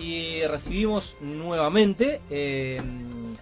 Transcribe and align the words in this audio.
y 0.00 0.46
recibimos 0.46 1.16
nuevamente 1.20 2.20
eh, 2.30 2.80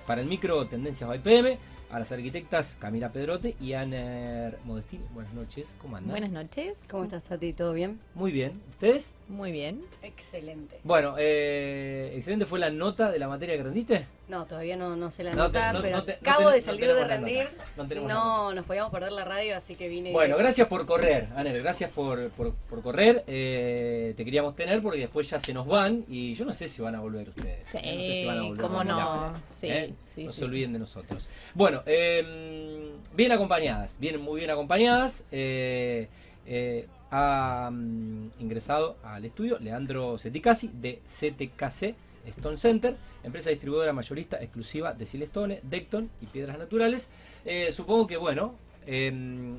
para 0.06 0.20
el 0.20 0.26
micro 0.26 0.66
Tendencias 0.66 1.08
by 1.08 1.20
PM 1.20 1.58
a 1.90 1.98
las 1.98 2.10
arquitectas 2.12 2.76
Camila 2.78 3.12
Pedrote 3.12 3.54
y 3.60 3.74
Aner 3.74 4.58
Modestini. 4.64 5.04
Buenas 5.14 5.32
noches, 5.34 5.76
¿cómo 5.80 5.96
andan? 5.96 6.10
Buenas 6.10 6.30
noches. 6.30 6.86
¿Cómo 6.90 7.04
estás, 7.04 7.22
Tati? 7.24 7.52
¿Todo 7.52 7.72
bien? 7.72 8.00
Muy 8.14 8.32
bien, 8.32 8.60
¿ustedes? 8.70 9.14
Muy 9.28 9.52
bien. 9.52 9.82
Excelente. 10.02 10.80
Bueno, 10.84 11.14
eh, 11.18 12.12
excelente 12.14 12.44
fue 12.44 12.58
la 12.58 12.70
nota 12.70 13.10
de 13.10 13.18
la 13.18 13.28
materia 13.28 13.56
que 13.56 13.62
rendiste. 13.62 14.06
No, 14.28 14.44
todavía 14.44 14.76
no, 14.76 14.94
no 14.94 15.10
sé 15.10 15.24
la 15.24 15.30
No 15.32 15.44
nota, 15.44 15.68
te- 15.68 15.72
no- 15.78 15.82
pero 15.82 15.96
no 15.96 16.04
te- 16.04 16.12
no 16.12 16.30
acabo 16.30 16.48
te- 16.50 16.56
de 16.56 16.60
salir 16.60 16.86
de 16.86 17.04
rendir. 17.04 17.48
No 18.06 18.52
nos 18.52 18.64
podíamos 18.66 18.92
perder 18.92 19.12
la 19.12 19.24
radio, 19.24 19.56
así 19.56 19.74
que 19.74 19.88
vine. 19.88 20.12
Bueno, 20.12 20.36
gracias 20.36 20.68
por 20.68 20.84
correr, 20.84 21.28
Aner, 21.34 21.58
gracias 21.62 21.90
por, 21.90 22.28
por, 22.30 22.52
por 22.54 22.82
correr. 22.82 23.24
Eh, 23.26 24.12
te 24.16 24.24
queríamos 24.24 24.54
tener 24.54 24.82
porque 24.82 24.98
después 25.00 25.30
ya 25.30 25.38
se 25.38 25.54
nos 25.54 25.66
van 25.66 26.04
y 26.08 26.34
yo 26.34 26.44
no 26.44 26.52
sé 26.52 26.68
si 26.68 26.82
van 26.82 26.94
a 26.94 27.00
volver 27.00 27.30
ustedes. 27.30 27.66
Sí, 27.70 27.78
no 27.78 28.02
sé 28.02 28.12
si 28.12 28.24
van 28.26 28.38
a 28.38 28.42
volver. 28.42 28.60
cómo 28.62 28.74
Vamos 28.78 28.98
no. 29.32 29.42
Sí, 29.58 29.66
¿eh? 29.68 29.94
sí, 30.14 30.24
no 30.24 30.32
sí, 30.32 30.38
se 30.40 30.44
olviden 30.44 30.72
de 30.74 30.78
nosotros. 30.80 31.28
Bueno, 31.54 31.82
eh, 31.86 32.92
bien 33.14 33.32
acompañadas, 33.32 33.96
vienen 33.98 34.20
muy 34.20 34.38
bien 34.40 34.50
acompañadas. 34.50 35.24
Eh, 35.32 36.08
eh, 36.46 36.86
ha 37.10 37.70
mm, 37.72 38.30
ingresado 38.40 38.96
al 39.02 39.24
estudio 39.24 39.58
Leandro 39.58 40.18
Ceticasi 40.18 40.70
de 40.74 41.00
CTKC 41.06 41.94
Stone 42.28 42.56
Center, 42.56 42.96
empresa 43.24 43.50
distribuidora 43.50 43.92
mayorista 43.92 44.36
exclusiva 44.42 44.92
de 44.94 45.06
Silestone, 45.06 45.60
Decton 45.62 46.10
y 46.20 46.26
Piedras 46.26 46.58
Naturales. 46.58 47.10
Eh, 47.44 47.70
supongo 47.72 48.06
que, 48.06 48.16
bueno, 48.16 48.54
eh, 48.86 49.06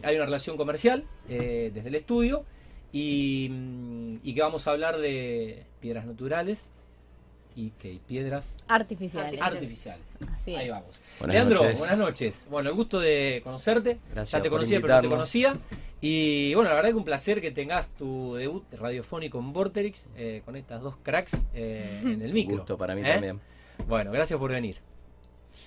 hay 0.03 0.15
una 0.15 0.25
relación 0.25 0.57
comercial 0.57 1.03
eh, 1.27 1.71
desde 1.73 1.89
el 1.89 1.95
estudio 1.95 2.43
y, 2.91 3.47
mm, 3.49 4.15
y 4.23 4.33
que 4.33 4.41
vamos 4.41 4.67
a 4.67 4.71
hablar 4.71 4.97
de 4.97 5.63
piedras 5.79 6.05
naturales 6.05 6.71
y 7.55 7.71
que 7.71 7.99
piedras 8.07 8.57
Artificiales. 8.67 9.41
artificiales. 9.41 10.05
Así 10.31 10.55
Ahí 10.55 10.69
vamos. 10.69 11.01
Buenas 11.19 11.33
Leandro, 11.33 11.63
noches. 11.63 11.79
buenas 11.79 11.97
noches. 11.97 12.47
Bueno, 12.49 12.69
el 12.69 12.75
gusto 12.75 12.99
de 12.99 13.41
conocerte. 13.43 13.97
Gracias 14.13 14.31
ya 14.39 14.41
te 14.41 14.49
conocía, 14.49 14.79
pero 14.81 14.95
no 14.95 15.01
te 15.01 15.09
conocía. 15.09 15.57
Y 16.01 16.53
bueno, 16.53 16.69
la 16.69 16.75
verdad 16.75 16.89
que 16.91 16.95
un 16.95 17.03
placer 17.03 17.41
que 17.41 17.51
tengas 17.51 17.89
tu 17.89 18.35
debut 18.35 18.63
radiofónico 18.73 19.39
en 19.39 19.51
Vorterix 19.51 20.07
eh, 20.15 20.41
con 20.45 20.55
estas 20.55 20.81
dos 20.81 20.95
cracks 21.03 21.37
eh, 21.53 22.01
en 22.03 22.21
el 22.21 22.33
micro. 22.33 22.57
gusto 22.57 22.77
para 22.77 22.95
mí 22.95 23.01
¿Eh? 23.01 23.11
también. 23.11 23.39
Bueno, 23.87 24.11
gracias 24.11 24.39
por 24.39 24.51
venir. 24.51 24.77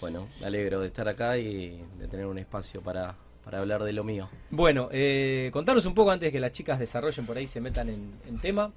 Bueno, 0.00 0.28
me 0.41 0.47
alegro 0.47 0.80
de 0.80 0.86
estar 0.86 1.06
acá 1.08 1.36
y 1.36 1.83
de 1.98 2.08
tener 2.08 2.24
un 2.27 2.39
espacio 2.39 2.80
para, 2.80 3.14
para 3.44 3.58
hablar 3.58 3.83
de 3.84 3.92
lo 3.92 4.05
mío. 4.05 4.28
Bueno, 4.50 4.89
eh, 4.91 5.50
contanos 5.52 5.84
un 5.84 5.94
poco 5.94 6.11
antes 6.11 6.28
de 6.28 6.33
que 6.33 6.41
las 6.41 6.52
chicas 6.52 6.78
desarrollen 6.78 7.27
por 7.27 7.36
ahí, 7.36 7.46
se 7.46 7.61
metan 7.61 7.91
en, 7.91 8.12
en 8.27 8.39
tema, 8.41 8.72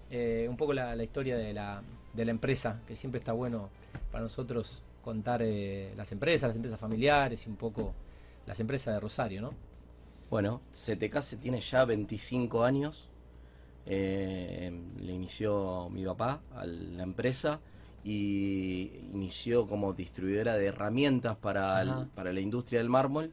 un 0.50 0.58
poco 0.58 0.74
la, 0.74 0.94
la 0.96 1.04
historia 1.04 1.38
de 1.38 1.54
la, 1.54 1.82
de 2.14 2.26
la 2.26 2.32
empresa, 2.32 2.82
que 2.86 2.96
siempre 2.96 3.20
está 3.20 3.32
bueno 3.32 3.70
para 4.12 4.24
nosotros 4.24 4.84
contar 5.06 5.42
eh, 5.44 5.94
las 5.96 6.12
empresas, 6.12 6.48
las 6.50 6.56
empresas 6.56 6.80
familiares 6.80 7.46
y 7.46 7.50
un 7.50 7.56
poco 7.58 7.94
las 8.48 8.60
empresas 8.60 8.94
de 8.96 9.00
Rosario, 9.00 9.42
¿no? 9.42 9.54
Bueno, 10.30 10.62
CTK 10.72 11.22
se 11.22 11.38
tiene 11.38 11.62
ya 11.62 11.86
25 11.86 12.64
años. 12.64 13.10
Eh, 13.86 14.72
le 15.00 15.14
inició 15.14 15.90
mi 15.92 16.04
papá 16.06 16.42
a 16.56 16.66
la 16.66 17.04
empresa 17.04 17.60
y 18.04 18.92
inició 19.14 19.68
como 19.68 19.94
distribuidora 19.94 20.56
de 20.58 20.68
herramientas 20.68 21.38
para, 21.38 21.82
el- 21.82 22.08
para 22.08 22.34
la 22.34 22.40
industria 22.40 22.80
del 22.80 22.90
mármol. 22.90 23.32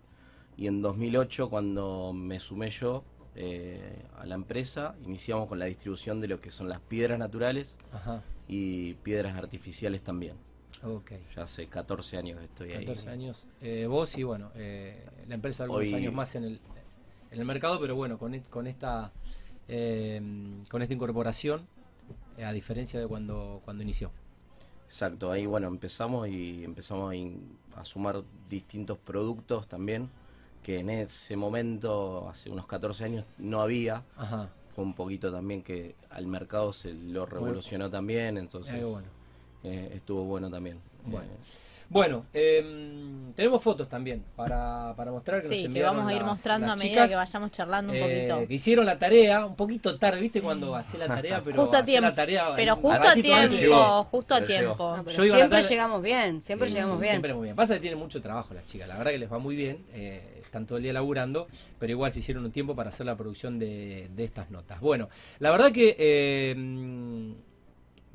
Y 0.57 0.67
en 0.67 0.83
2008, 0.83 1.49
cuando 1.49 2.13
me 2.13 2.39
sumé 2.39 2.69
yo 2.71 3.05
eh, 3.35 4.05
a 4.19 4.27
la 4.27 4.35
empresa, 4.35 4.95
iniciamos 5.07 5.49
con 5.49 5.59
la 5.59 5.65
distribución 5.65 6.21
de 6.21 6.29
lo 6.29 6.41
que 6.43 6.51
son 6.51 6.69
las 6.69 6.81
piedras 6.81 7.19
naturales 7.19 7.75
Ajá, 7.91 8.23
y 8.47 8.93
piedras 8.95 9.39
artificiales 9.39 10.03
también. 10.03 10.37
ok. 10.85 11.13
Ya 11.35 11.45
hace 11.45 11.67
14 11.67 12.19
años 12.19 12.39
que 12.39 12.45
estoy 12.45 12.73
ahí. 12.73 12.85
14 12.85 13.09
años. 13.09 13.47
Eh, 13.63 13.87
vos 13.87 14.19
y 14.19 14.23
bueno, 14.23 14.51
eh, 14.55 15.03
la 15.27 15.35
empresa 15.35 15.65
algunos 15.65 15.87
Hoy- 15.89 15.95
años 15.95 16.13
más 16.13 16.35
en 16.35 16.45
el, 16.45 16.61
en 17.33 17.41
el 17.41 17.45
mercado, 17.45 17.81
pero 17.81 17.97
bueno, 17.97 18.19
con, 18.19 18.39
con 18.51 18.67
esta 18.67 19.11
eh, 19.69 20.21
con 20.71 20.83
esta 20.83 20.95
incorporación, 20.95 21.67
eh, 22.37 22.45
a 22.45 22.53
diferencia 22.53 23.01
de 23.01 23.07
cuando, 23.07 23.63
cuando 23.65 23.83
inició. 23.83 24.11
Exacto, 24.85 25.31
ahí 25.31 25.47
bueno, 25.47 25.69
empezamos 25.69 26.29
y 26.29 26.65
empezamos 26.65 27.15
a, 27.75 27.85
sumar 27.85 28.23
distintos 28.51 28.99
productos 28.99 29.67
también, 29.67 30.11
que 30.63 30.81
en 30.81 30.91
ese 30.91 31.37
momento, 31.37 32.29
hace 32.29 32.51
unos 32.51 32.67
14 32.67 33.05
años, 33.05 33.25
no 33.39 33.63
había. 33.63 34.05
Ajá. 34.17 34.51
Fue 34.75 34.85
un 34.85 34.95
poquito 34.95 35.33
también 35.33 35.63
que 35.63 35.97
al 36.11 36.27
mercado 36.27 36.73
se 36.73 36.93
lo 36.93 37.27
revolucionó 37.27 37.89
también, 37.89 38.39
entonces 38.39 38.75
Eh, 38.75 38.85
bueno. 38.85 39.09
Eh, 39.65 39.93
estuvo 39.95 40.25
bueno 40.25 40.51
también. 40.51 40.79
Bueno. 41.05 41.27
Eh, 41.33 41.69
Bueno, 41.93 42.25
em, 42.33 43.35
tenemos 43.35 43.63
fotos 43.63 43.87
también 43.87 44.25
para, 44.35 44.95
para 44.97 45.11
mostrar 45.13 45.41
que 45.43 45.47
nos 45.49 45.55
Sí, 45.55 45.61
que 45.61 45.67
enviaron 45.67 45.97
vamos 45.99 46.11
a 46.11 46.15
ir 46.15 46.21
las- 46.23 46.27
mostrando 46.31 46.73
a 46.73 46.77
medida 46.77 46.89
chicas, 46.91 47.11
que 47.11 47.17
vayamos 47.17 47.51
charlando 47.51 47.93
un 47.93 47.99
eh, 47.99 48.01
poquito. 48.29 48.49
que 48.49 48.55
hicieron 48.55 48.87
la 48.87 48.99
tarea 48.99 49.45
un 49.45 49.57
poquito 49.57 49.99
tarde, 49.99 50.19
¿viste? 50.23 50.41
Cuando 50.41 50.75
hacé 50.75 50.97
la 50.97 51.07
tarea, 51.07 51.43
pero 51.45 51.61
Justo 51.61 51.77
a 51.77 51.85
tiempo. 51.85 52.09
la 52.09 52.15
tarea 52.15 52.47
Pero 52.57 52.77
justo 52.77 53.09
a 53.09 53.13
tiempo, 53.13 53.55
llegó, 53.57 54.05
justo 54.05 54.35
a 54.35 54.39
pero 54.39 54.47
tiempo. 54.47 54.97
No, 54.97 55.05
pero 55.05 55.23
a 55.23 55.37
siempre 55.37 55.63
llegamos 55.65 56.03
bien, 56.03 56.41
siempre 56.43 56.69
Sí, 56.71 56.75
llegamos 56.77 56.97
sí, 56.97 57.01
bien. 57.03 57.13
Siempre 57.13 57.35
muy 57.35 57.45
bien. 57.45 57.57
Pasa 57.57 57.75
que 57.75 57.81
tienen 57.81 57.99
mucho 57.99 58.23
trabajo 58.23 58.55
las 58.55 58.67
chicas, 58.67 58.89
la 58.89 58.97
verdad 58.97 59.11
que 59.11 59.19
les 59.19 59.31
va 59.31 59.39
muy 59.39 59.55
bien, 59.55 59.85
eh, 59.93 60.41
están 60.43 60.65
todo 60.65 60.79
el 60.79 60.85
día 60.85 60.95
laburando, 60.95 61.47
pero 61.79 61.91
igual 61.93 62.11
se 62.11 62.21
hicieron 62.21 62.43
un 62.47 62.53
tiempo 62.53 62.75
para 62.75 62.89
hacer 62.89 63.05
la 63.05 63.17
producción 63.17 63.59
de, 63.59 64.09
de 64.17 64.25
estas 64.25 64.51
notas. 64.51 64.81
Bueno, 64.81 65.11
la 65.41 65.51
verdad 65.51 65.71
que 65.73 65.95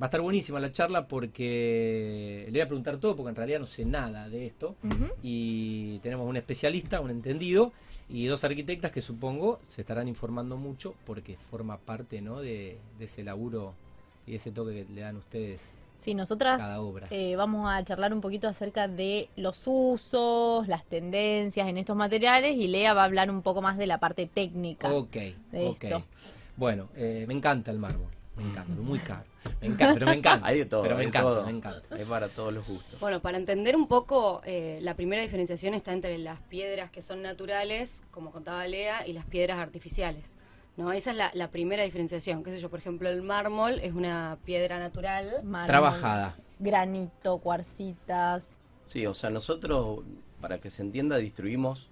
va 0.02 0.06
a 0.06 0.08
estar 0.08 0.22
buenísima 0.22 0.60
la 0.60 0.72
charla 0.72 1.08
porque 1.08 2.44
le 2.48 2.52
voy 2.52 2.62
a 2.62 2.68
preguntar 2.68 2.98
todo, 2.98 3.16
porque 3.16 3.30
en 3.30 3.36
realidad 3.36 3.60
no 3.60 3.66
sé 3.66 3.86
nada 3.86 4.30
de 4.30 4.46
esto, 4.46 4.76
y 5.22 6.00
tenemos 6.00 6.28
un 6.28 6.38
especialista, 6.38 7.02
un 7.02 7.12
entendido, 7.12 7.72
y 8.10 8.26
dos 8.28 8.44
arquitectas 8.44 8.92
que 8.92 9.02
supongo 9.02 9.60
se 9.68 9.82
estarán 9.82 10.08
informando 10.08 10.56
mucho 10.56 10.94
porque 11.06 11.36
forma 11.36 11.78
parte 11.78 12.22
¿no? 12.22 12.40
de, 12.40 12.78
de 12.98 13.06
ese 13.06 13.24
laburo 13.24 13.74
y 14.26 14.36
ese 14.36 14.52
toque 14.52 14.86
que 14.86 14.94
le 14.94 15.02
dan 15.02 15.18
ustedes 15.18 15.74
Sí, 16.00 16.14
nosotras 16.14 16.60
cada 16.60 16.80
obra. 16.80 17.08
eh, 17.10 17.36
vamos 17.36 17.70
a 17.70 17.84
charlar 17.84 18.14
un 18.14 18.22
poquito 18.22 18.48
acerca 18.48 18.88
de 18.88 19.30
los 19.36 19.64
usos, 19.66 20.68
las 20.68 20.86
tendencias 20.86 21.68
en 21.68 21.78
estos 21.78 21.98
materiales 21.98 22.56
y 22.56 22.68
Lea 22.68 22.94
va 22.94 23.02
a 23.02 23.06
hablar 23.06 23.32
un 23.32 23.42
poco 23.42 23.62
más 23.64 23.78
de 23.78 23.88
la 23.88 23.98
parte 24.00 24.28
técnica. 24.28 24.94
Ok, 24.94 25.12
de 25.52 25.68
ok. 25.68 25.84
esto. 25.84 26.04
Bueno, 26.56 26.88
eh, 26.96 27.26
me 27.28 27.34
encanta 27.34 27.72
el 27.72 27.80
mármol. 27.80 28.12
Me 28.38 28.44
encanta, 28.44 28.66
pero 28.70 28.84
muy 28.84 29.00
caro. 29.00 29.24
Me 29.62 29.68
encanta, 29.68 29.94
pero 29.96 30.06
me 30.08 30.14
encanta. 30.14 30.48
Hay 30.48 30.58
de 30.60 30.66
todo, 30.66 30.84
Pero 30.84 30.96
me 30.96 31.02
hay 31.02 31.08
encanta, 31.08 31.30
todo. 31.30 31.46
me 31.46 31.52
encanta. 31.52 31.96
Hay 31.96 32.06
para 32.06 32.28
todos 32.30 32.54
los 32.54 32.68
gustos. 32.68 33.00
Bueno, 33.00 33.22
para 33.22 33.38
entender 33.38 33.76
un 33.76 33.88
poco, 33.88 34.42
eh, 34.46 34.80
la 34.82 34.96
primera 34.96 35.22
diferenciación 35.22 35.74
está 35.74 35.94
entre 35.94 36.18
las 36.20 36.40
piedras 36.42 36.92
que 36.92 37.02
son 37.02 37.22
naturales, 37.22 38.04
como 38.12 38.32
contaba 38.32 38.68
Lea, 38.68 39.08
y 39.08 39.14
las 39.14 39.26
piedras 39.26 39.58
artificiales. 39.58 40.38
¿no? 40.76 40.92
Esa 40.94 41.12
es 41.12 41.18
la, 41.18 41.32
la 41.34 41.50
primera 41.50 41.84
diferenciación. 41.84 42.44
¿Qué 42.44 42.52
sé 42.52 42.60
yo? 42.60 42.70
Por 42.70 42.80
ejemplo, 42.80 43.10
el 43.10 43.24
mármol 43.24 43.80
es 43.80 43.94
una 43.94 44.38
piedra 44.46 44.78
natural. 44.80 45.42
Mármol, 45.44 45.68
Trabajada. 45.68 46.36
Granito, 46.60 47.40
cuarcitas. 47.40 48.52
Sí, 48.86 49.06
o 49.08 49.14
sea, 49.16 49.30
nosotros, 49.32 50.02
para 50.40 50.60
que 50.60 50.70
se 50.70 50.82
entienda, 50.84 51.18
distribuimos 51.18 51.90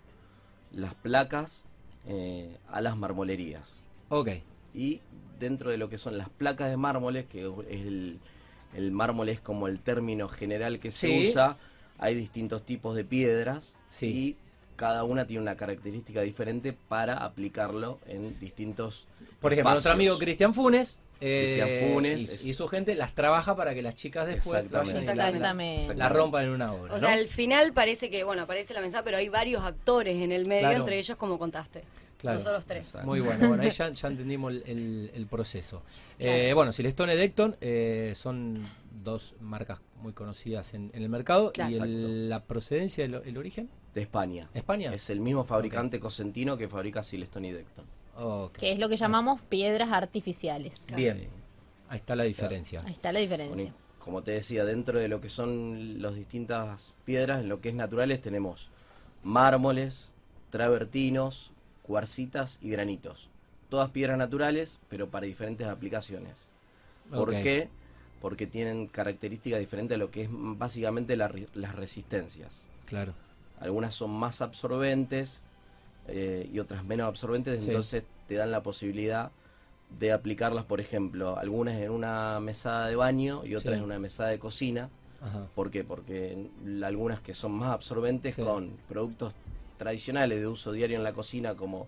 las 0.71 0.93
placas 0.93 1.63
eh, 2.07 2.57
a 2.69 2.81
las 2.81 2.95
marmolerías. 2.97 3.73
Ok, 4.09 4.29
y 4.75 5.01
dentro 5.39 5.69
de 5.71 5.77
lo 5.77 5.89
que 5.89 5.97
son 5.97 6.17
las 6.17 6.29
placas 6.29 6.69
de 6.69 6.77
mármoles, 6.77 7.25
que 7.25 7.41
es 7.41 7.81
el, 7.85 8.19
el 8.75 8.91
mármol 8.91 9.29
es 9.29 9.39
como 9.41 9.67
el 9.67 9.79
término 9.79 10.27
general 10.27 10.79
que 10.79 10.91
se 10.91 11.07
Sí. 11.07 11.27
usa, 11.29 11.57
hay 11.97 12.15
distintos 12.15 12.63
tipos 12.65 12.95
de 12.95 13.03
piedras 13.05 13.71
Sí. 13.87 14.05
y 14.07 14.37
cada 14.75 15.03
una 15.05 15.25
tiene 15.25 15.41
una 15.41 15.55
característica 15.55 16.21
diferente 16.21 16.73
para 16.73 17.15
aplicarlo 17.15 17.99
en 18.07 18.37
distintos 18.39 19.07
por 19.39 19.53
ejemplo, 19.53 19.71
nuestro 19.71 19.93
amigo 19.93 20.17
Cristian 20.17 20.53
Funes, 20.53 21.01
eh, 21.21 21.53
Cristian 21.55 21.93
Funes 21.93 22.45
y, 22.45 22.51
su 22.53 22.67
gente 22.67 22.95
las 22.95 23.13
trabaja 23.13 23.55
para 23.55 23.73
que 23.73 23.81
las 23.81 23.95
chicas 23.95 24.27
después 24.27 24.69
vayan 24.71 24.97
y 25.01 25.05
la- 25.05 25.15
la, 25.15 25.27
Exactamente. 25.29 25.95
la 25.95 26.09
rompan 26.09 26.45
en 26.45 26.49
una 26.49 26.73
obra. 26.73 26.93
O 26.93 26.99
sea, 26.99 27.09
¿no? 27.09 27.15
al 27.15 27.27
final 27.27 27.71
parece 27.73 28.09
que, 28.09 28.23
bueno, 28.25 28.41
aparece 28.41 28.73
la 28.73 28.81
mensaje, 28.81 29.03
pero 29.05 29.17
hay 29.17 29.29
varios 29.29 29.63
actores 29.63 30.15
en 30.21 30.31
el 30.33 30.45
medio, 30.45 30.61
Claro. 30.67 30.77
entre 30.79 30.97
ellos 30.99 31.15
como 31.17 31.37
contaste. 31.39 31.83
Claro. 32.25 32.39
Nosotros 32.39 32.65
tres. 32.65 32.85
Exacto. 32.87 33.07
Muy 33.07 33.19
bueno, 33.21 33.47
bueno, 33.47 33.63
ahí 33.63 33.69
ya, 33.69 33.89
ya 33.89 34.07
entendimos 34.07 34.51
el, 34.51 34.63
el- 34.65 35.11
el 35.13 35.25
proceso. 35.27 35.81
Claro. 36.17 36.33
Eh, 36.37 36.53
bueno, 36.53 36.71
Silestone 36.71 37.13
y 37.15 37.17
Decton 37.17 37.55
eh, 37.61 38.13
son 38.15 38.67
dos 39.03 39.35
marcas 39.39 39.79
muy 40.01 40.13
conocidas 40.13 40.73
en, 40.73 40.91
en 40.93 41.03
el 41.03 41.09
mercado. 41.09 41.51
Claro. 41.51 41.71
¿Y 41.71 41.75
el- 41.75 42.29
la 42.29 42.43
procedencia, 42.43 43.05
el, 43.05 43.15
el 43.15 43.37
origen? 43.37 43.69
de 43.93 44.01
España. 44.01 44.49
¿España? 44.53 44.93
Es 44.93 45.09
el 45.09 45.21
mismo 45.21 45.45
fabricante 45.45 46.01
cosentino 46.01 46.57
que 46.57 46.67
fabrica 46.67 47.01
Silestone 47.01 47.47
y 47.47 47.51
Decton. 47.53 47.85
Que 48.59 48.73
es 48.73 48.77
lo 48.79 48.89
que 48.89 48.97
llamamos 48.97 49.39
piedras 49.47 49.89
artificiales. 49.93 50.73
Bien, 50.95 51.27
ahí 51.87 51.97
está 51.99 52.13
la 52.17 52.23
diferencia. 52.25 52.81
Ahí 52.85 52.91
está 52.91 53.13
la 53.13 53.19
diferencia. 53.19 53.73
Como 53.99 54.21
te 54.21 54.31
decía, 54.31 54.65
dentro 54.65 54.99
de 54.99 55.07
lo 55.07 55.21
que 55.21 55.29
son 55.29 56.01
las 56.01 56.13
distintas 56.15 56.93
piedras, 57.05 57.39
en 57.39 57.47
lo 57.47 57.61
que 57.61 57.69
es 57.69 57.75
naturales, 57.75 58.21
tenemos 58.21 58.69
mármoles, 59.23 60.09
travertinos, 60.49 61.51
cuarcitas 61.85 62.57
y 62.61 62.69
granitos. 62.69 63.29
Todas 63.69 63.89
piedras 63.91 64.17
naturales, 64.17 64.79
pero 64.89 65.09
para 65.09 65.25
diferentes 65.25 65.67
aplicaciones. 65.67 66.33
¿Por 67.09 67.29
qué? 67.41 67.69
porque 68.21 68.47
tienen 68.47 68.87
características 68.87 69.59
diferentes 69.59 69.93
a 69.95 69.99
lo 69.99 70.09
que 70.09 70.23
es 70.23 70.29
básicamente 70.31 71.15
la 71.15 71.31
las 71.53 71.75
resistencias. 71.75 72.63
Claro. 72.87 73.13
Algunas 73.59 73.93
son 73.93 74.09
más 74.09 74.41
absorbentes 74.41 75.43
eh, 76.07 76.49
y 76.51 76.57
otras 76.57 76.83
menos 76.85 77.07
absorbentes, 77.07 77.61
Sí. 77.63 77.69
entonces 77.69 78.03
te 78.27 78.33
dan 78.35 78.49
la 78.49 78.63
posibilidad 78.63 79.29
de 79.99 80.11
aplicarlas, 80.11 80.63
por 80.65 80.79
ejemplo, 80.81 81.37
algunas 81.37 81.75
en 81.75 81.91
una 81.91 82.39
mesada 82.39 82.87
de 82.87 82.95
baño 82.95 83.45
y 83.45 83.53
otras 83.53 83.75
Sí. 83.75 83.77
en 83.79 83.83
una 83.85 83.99
mesada 83.99 84.29
de 84.29 84.39
cocina. 84.39 84.89
Ajá. 85.21 85.45
¿Por 85.53 85.69
qué? 85.69 85.83
Porque 85.83 86.47
algunas 86.83 87.19
que 87.21 87.35
son 87.35 87.51
más 87.51 87.69
absorbentes 87.69 88.33
Sí. 88.35 88.41
con 88.41 88.71
productos 88.89 89.33
tradicionales 89.77 90.39
de 90.39 90.47
uso 90.47 90.71
diario 90.71 90.97
en 90.97 91.03
la 91.03 91.13
cocina 91.13 91.55
como 91.55 91.87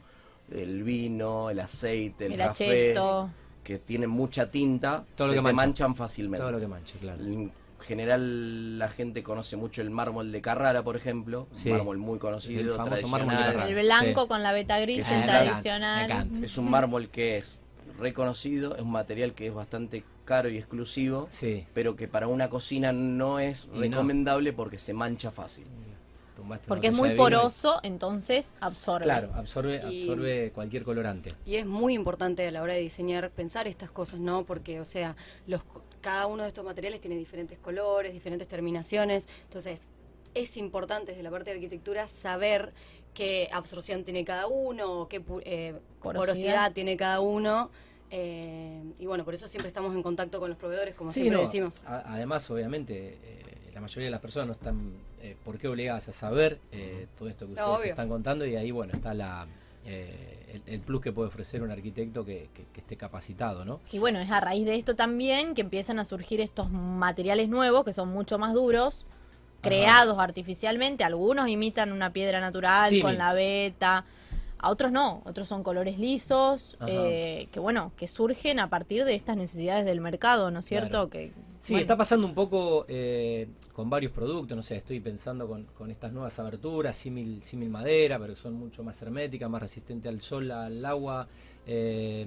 el 0.52 0.84
vino, 0.84 1.50
el 1.50 1.60
aceite, 1.60 2.26
el, 2.28 2.34
El 2.34 2.38
café, 2.40 2.92
acheto. 2.92 3.30
que 3.64 3.80
tienen 3.80 4.10
mucha 4.10 4.50
tinta, 4.50 5.04
Todo 5.16 5.28
lo 5.28 5.34
se 5.34 5.36
que 5.36 5.40
te 5.40 5.44
mancha. 5.54 5.56
manchan 5.66 5.96
fácilmente. 5.96 6.42
Todo 6.42 6.52
lo 6.52 6.60
que 6.60 6.68
manche, 6.68 6.98
claro. 7.00 7.22
En 7.24 7.52
general 7.82 8.80
la 8.80 8.88
gente 8.88 9.24
conoce 9.24 9.56
mucho 9.56 9.82
el 9.82 9.90
mármol 9.90 10.32
de 10.32 10.42
Carrara, 10.42 10.84
por 10.84 10.96
ejemplo, 10.96 11.48
Sí. 11.54 11.70
un 11.70 11.78
mármol 11.78 11.98
muy 11.98 12.18
conocido, 12.20 12.62
El 12.62 12.70
famoso 12.72 13.08
mármol 13.08 13.30
de 13.32 13.36
tradicional. 13.36 13.54
Carrara. 13.54 13.70
El 13.70 13.86
blanco 13.86 14.22
Sí. 14.24 14.28
con 14.28 14.44
la 14.44 14.52
beta 14.54 14.80
gris, 14.80 15.00
es 15.00 15.12
el 15.12 15.20
un 15.20 15.26
tradicional. 15.26 16.08
me 16.08 16.14
encanta. 16.14 16.46
Es 16.46 16.58
un 16.58 16.70
mármol 16.70 17.10
que 17.10 17.38
es 17.38 17.60
reconocido, 18.00 18.76
es 18.76 18.82
un 18.82 18.92
material 18.92 19.34
que 19.34 19.48
es 19.48 19.54
bastante 19.54 20.04
caro 20.26 20.50
y 20.50 20.58
exclusivo, 20.58 21.28
Sí. 21.30 21.66
pero 21.74 21.96
que 21.96 22.08
para 22.08 22.28
una 22.28 22.50
cocina 22.50 22.92
no 22.94 23.40
es 23.40 23.66
Y 23.66 23.76
no. 23.76 23.80
recomendable 23.82 24.54
porque 24.54 24.78
se 24.78 24.94
mancha 24.94 25.32
fácil. 25.32 25.66
Tumbaste 26.38 26.68
Porque 26.68 26.88
es 26.88 26.94
muy 26.94 27.16
poroso, 27.16 27.80
entonces 27.82 28.54
absorbe. 28.60 29.06
Claro, 29.06 29.32
absorbe, 29.34 29.82
Y- 29.90 30.04
absorbe 30.04 30.52
cualquier 30.54 30.84
colorante. 30.84 31.32
Y 31.46 31.56
es 31.56 31.66
muy 31.66 31.96
importante 31.96 32.48
a 32.48 32.52
la 32.52 32.62
hora 32.62 32.76
de 32.76 32.80
diseñar 32.80 33.32
pensar 33.32 33.68
estas 33.68 33.90
cosas, 33.90 34.20
¿no? 34.20 34.46
Porque, 34.46 34.80
o 34.80 34.86
sea, 34.86 35.16
los, 35.48 35.62
cada 36.00 36.28
uno 36.28 36.44
de 36.44 36.50
estos 36.50 36.64
materiales 36.64 37.02
tiene 37.02 37.16
diferentes 37.18 37.58
colores, 37.58 38.14
diferentes 38.14 38.48
terminaciones. 38.48 39.28
Entonces, 39.46 39.88
es 40.36 40.58
importante 40.58 41.12
desde 41.14 41.24
la 41.24 41.32
parte 41.32 41.50
de 41.50 41.56
arquitectura 41.56 42.08
saber 42.08 42.72
qué 43.16 43.50
absorción 43.52 44.04
tiene 44.04 44.24
cada 44.24 44.46
uno, 44.46 45.08
qué 45.10 45.16
eh, 45.44 45.74
Porosidad. 46.04 46.22
porosidad. 46.22 46.72
tiene 46.74 46.96
cada 46.98 47.20
uno. 47.20 47.72
eh, 48.12 48.84
y 49.00 49.06
bueno, 49.08 49.26
por 49.26 49.34
eso 49.34 49.48
siempre 49.48 49.68
estamos 49.68 49.94
en 49.96 50.04
contacto 50.04 50.40
con 50.40 50.50
los 50.50 50.58
proveedores, 50.60 50.94
como 50.96 51.10
Sí, 51.10 51.22
siempre 51.22 51.38
no, 51.42 51.42
decimos. 51.48 51.76
a- 51.86 52.14
además, 52.14 52.50
obviamente, 52.52 53.18
eh, 53.22 53.72
la 53.74 53.82
mayoría 53.82 54.06
de 54.06 54.12
las 54.12 54.22
personas 54.22 54.48
no 54.48 54.54
están 54.54 54.94
eh, 55.22 55.36
por 55.44 55.58
qué 55.58 55.68
obligadas 55.68 56.10
a 56.10 56.12
saber 56.12 56.60
eh, 56.72 57.08
todo 57.18 57.30
esto 57.30 57.48
que 57.48 57.54
No, 57.54 57.62
ustedes 57.64 57.80
obvio. 57.82 57.90
están 57.92 58.10
contando 58.10 58.46
y 58.46 58.56
ahí, 58.56 58.72
bueno, 58.72 58.94
está 58.94 59.14
la 59.14 59.48
eh, 59.86 60.62
el, 60.66 60.74
el 60.74 60.80
plus 60.82 61.02
que 61.02 61.12
puede 61.14 61.30
ofrecer 61.30 61.62
un 61.64 61.72
arquitecto 61.72 62.26
que, 62.26 62.50
que- 62.54 62.66
que 62.74 62.80
esté 62.82 62.98
capacitado, 62.98 63.64
¿no? 63.64 63.80
Y 63.92 64.00
bueno, 64.00 64.20
es 64.20 64.30
a 64.30 64.40
raíz 64.42 64.66
de 64.66 64.76
esto 64.76 64.96
también 64.96 65.54
que 65.56 65.62
empiezan 65.62 65.98
a 66.00 66.04
surgir 66.06 66.42
estos 66.42 66.70
materiales 66.72 67.48
nuevos 67.48 67.86
que 67.86 67.94
son 67.94 68.10
mucho 68.10 68.38
más 68.38 68.54
duros, 68.54 69.06
creados 69.62 70.18
artificialmente. 70.20 71.04
Algunos 71.04 71.48
imitan 71.50 71.92
una 71.92 72.12
piedra 72.12 72.40
natural 72.42 73.02
con 73.02 73.18
la 73.18 73.34
beta, 73.34 74.04
a 74.60 74.70
otros 74.72 74.92
no, 74.92 75.22
otros 75.26 75.48
son 75.48 75.64
colores 75.64 76.00
lisos, 76.00 76.76
eh, 76.88 77.48
que 77.52 77.60
bueno, 77.60 77.92
que 77.96 78.08
surgen 78.08 78.60
a 78.60 78.70
partir 78.70 79.06
de 79.06 79.16
estas 79.16 79.38
necesidades 79.38 79.86
del 79.86 80.02
mercado, 80.02 80.52
¿no 80.52 80.60
es 80.60 80.66
cierto? 80.66 80.90
Claro. 80.90 81.10
Que 81.10 81.32
Sí, 81.60 81.74
bueno, 81.74 81.82
está 81.82 81.98
pasando 81.98 82.28
un 82.28 82.34
poco 82.36 82.86
eh, 82.88 83.48
con 83.74 83.90
varios 83.90 84.12
productos, 84.12 84.56
no 84.56 84.62
sé, 84.64 84.76
estoy 84.78 85.00
pensando 85.00 85.48
con, 85.48 85.66
con 85.66 85.90
estas 85.92 86.12
nuevas 86.14 86.38
aberturas, 86.40 86.96
símil, 86.96 87.44
símil 87.44 87.70
madera, 87.70 88.20
pero 88.20 88.34
que 88.34 88.40
son 88.40 88.54
mucho 88.54 88.84
más 88.84 89.02
herméticas, 89.02 89.50
más 89.50 89.62
resistentes 89.62 90.08
al 90.10 90.22
sol, 90.22 90.52
al 90.52 90.86
agua. 90.86 91.28
eh, 91.66 92.26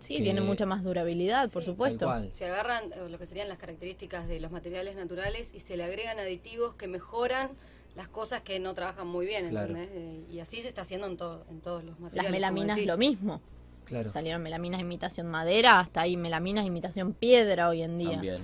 Sí, 0.00 0.16
que- 0.16 0.22
tienen 0.24 0.44
mucha 0.46 0.66
más 0.66 0.82
durabilidad, 0.82 1.50
por 1.50 1.62
Sí, 1.62 1.66
supuesto. 1.66 2.10
Se 2.30 2.46
agarran 2.46 2.92
eh, 2.92 3.08
lo 3.08 3.18
que 3.18 3.26
serían 3.26 3.48
las 3.48 3.58
características 3.58 4.26
de 4.26 4.40
los 4.40 4.50
materiales 4.50 4.96
naturales 4.96 5.52
y 5.54 5.60
se 5.60 5.76
le 5.76 5.84
agregan 5.84 6.18
aditivos 6.18 6.74
que 6.74 6.88
mejoran 6.88 7.50
las 7.94 8.08
cosas 8.08 8.40
que 8.40 8.58
no 8.58 8.72
trabajan 8.74 9.06
muy 9.06 9.26
bien, 9.26 9.50
Claro. 9.50 9.76
¿entendés? 9.76 9.90
Eh, 9.94 10.24
y 10.32 10.40
así 10.40 10.62
se 10.62 10.68
está 10.68 10.80
haciendo 10.82 11.06
en, 11.06 11.16
todo, 11.18 11.44
en 11.50 11.60
todos 11.60 11.84
los 11.84 12.00
materiales. 12.00 12.24
Las 12.40 12.52
melaminas 12.52 12.80
lo 12.86 12.96
mismo. 12.96 13.40
Claro. 13.84 14.10
Salieron 14.10 14.42
melaminas 14.42 14.80
imitación 14.80 15.26
madera, 15.26 15.78
hasta 15.78 16.00
ahí 16.00 16.16
melaminas 16.16 16.64
imitación 16.64 17.12
piedra 17.12 17.68
hoy 17.68 17.82
en 17.82 17.98
día. 17.98 18.12
También. 18.12 18.40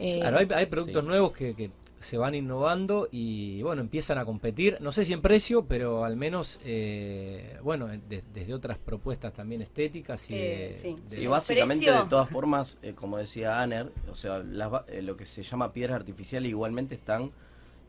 Eh, 0.00 0.18
Claro, 0.20 0.38
hay, 0.38 0.48
hay 0.54 0.66
productos 0.66 1.02
Sí. 1.02 1.06
nuevos 1.08 1.32
que, 1.32 1.54
que 1.54 1.70
se 1.98 2.16
van 2.16 2.34
innovando 2.34 3.08
y 3.12 3.60
bueno, 3.62 3.82
empiezan 3.82 4.16
a 4.16 4.24
competir, 4.24 4.78
no 4.80 4.90
sé 4.90 5.04
si 5.04 5.12
en 5.12 5.20
precio, 5.20 5.66
pero 5.66 6.04
al 6.06 6.16
menos, 6.16 6.58
eh, 6.64 7.58
bueno, 7.62 7.88
de- 7.88 8.24
desde 8.32 8.54
otras 8.54 8.78
propuestas 8.78 9.34
también 9.34 9.60
estéticas 9.60 10.30
y 10.30 10.34
Eh, 10.34 10.38
de- 10.38 10.72
sí. 10.72 10.96
de- 11.10 11.22
El 11.24 11.28
básicamente 11.28 11.84
precio- 11.84 12.02
de 12.04 12.08
todas 12.08 12.30
formas, 12.30 12.78
eh, 12.82 12.94
como 12.94 13.18
decía 13.18 13.60
Aner, 13.60 13.92
o 14.10 14.14
sea, 14.14 14.38
las 14.38 14.70
eh, 14.88 15.02
lo 15.02 15.18
que 15.18 15.26
se 15.26 15.42
llama 15.42 15.74
piedras 15.74 15.96
artificiales 15.96 16.48
igualmente 16.48 16.94
están 16.94 17.32